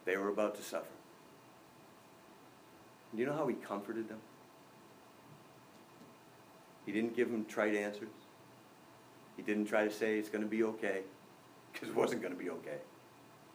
They 0.04 0.18
were 0.18 0.30
about 0.30 0.56
to 0.56 0.64
suffer. 0.64 0.88
Do 3.14 3.22
you 3.22 3.28
know 3.28 3.38
how 3.38 3.46
he 3.46 3.54
comforted 3.54 4.10
them? 4.10 4.22
He 6.88 6.92
didn't 6.92 7.16
give 7.16 7.30
them 7.30 7.46
trite 7.46 7.76
answers. 7.76 8.10
He 9.38 9.44
didn't 9.44 9.66
try 9.66 9.84
to 9.84 9.92
say 9.92 10.18
it's 10.18 10.30
going 10.30 10.44
to 10.44 10.50
be 10.50 10.64
okay, 10.64 11.02
because 11.72 11.90
it 11.90 11.96
wasn't 11.96 12.24
going 12.24 12.34
to 12.34 12.40
be 12.44 12.50
okay. 12.50 12.80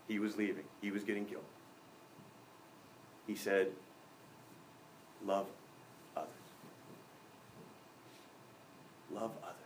He 0.07 0.20
was 0.20 0.37
leaving. 0.37 0.66
He 0.81 0.92
was 0.92 1.02
getting 1.02 1.24
killed. 1.24 1.42
He 3.26 3.34
said, 3.34 3.68
Love 5.24 5.46
others. 6.16 6.28
Love 9.12 9.32
others. 9.42 9.56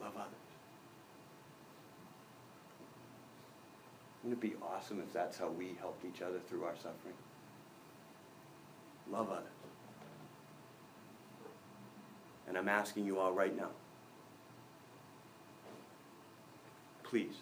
Love 0.00 0.12
others. 0.16 0.34
Wouldn't 4.22 4.42
it 4.42 4.50
be 4.50 4.56
awesome 4.62 5.00
if 5.00 5.12
that's 5.12 5.38
how 5.38 5.48
we 5.48 5.76
helped 5.80 6.04
each 6.04 6.22
other 6.22 6.38
through 6.48 6.64
our 6.64 6.76
suffering? 6.76 7.14
Love 9.10 9.30
others. 9.30 9.48
And 12.48 12.58
I'm 12.58 12.68
asking 12.68 13.06
you 13.06 13.18
all 13.18 13.32
right 13.32 13.56
now. 13.56 13.70
Please, 17.02 17.36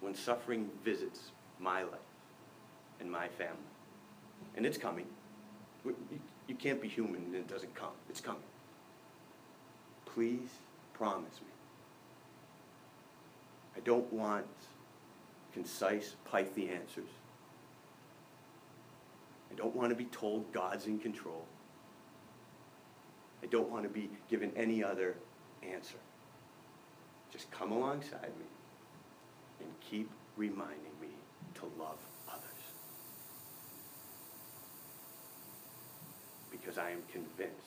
when 0.00 0.14
suffering 0.14 0.70
visits 0.84 1.32
my 1.60 1.82
life, 1.82 2.00
and 3.00 3.10
my 3.10 3.28
family, 3.28 3.56
and 4.56 4.64
it's 4.66 4.78
coming, 4.78 5.06
you, 6.48 6.54
can't 6.54 6.80
be 6.80 6.88
human 6.88 7.16
and 7.16 7.34
it 7.34 7.48
doesn't 7.48 7.74
come. 7.74 7.92
It's 8.08 8.20
coming. 8.20 8.40
Please 10.04 10.48
promise 10.94 11.40
me. 11.40 11.48
I 13.76 13.80
don't 13.80 14.10
want 14.12 14.46
concise, 15.52 16.16
pithy 16.30 16.68
answers. 16.68 17.08
I 19.50 19.54
don't 19.54 19.74
want 19.74 19.90
to 19.90 19.96
be 19.96 20.04
told 20.06 20.52
God's 20.52 20.86
in 20.86 20.98
control. 20.98 21.44
I 23.42 23.46
don't 23.46 23.70
want 23.70 23.84
to 23.84 23.88
be 23.88 24.10
given 24.28 24.50
any 24.56 24.82
other 24.82 25.16
answer. 25.62 25.98
Just 27.32 27.50
come 27.50 27.72
alongside 27.72 28.32
me 28.38 28.46
and 29.60 29.68
keep 29.80 30.10
reminding 30.36 30.92
me 31.00 31.08
to 31.54 31.64
love 31.78 31.98
others. 32.28 32.46
Because 36.66 36.78
I 36.78 36.90
am 36.90 37.02
convinced 37.12 37.65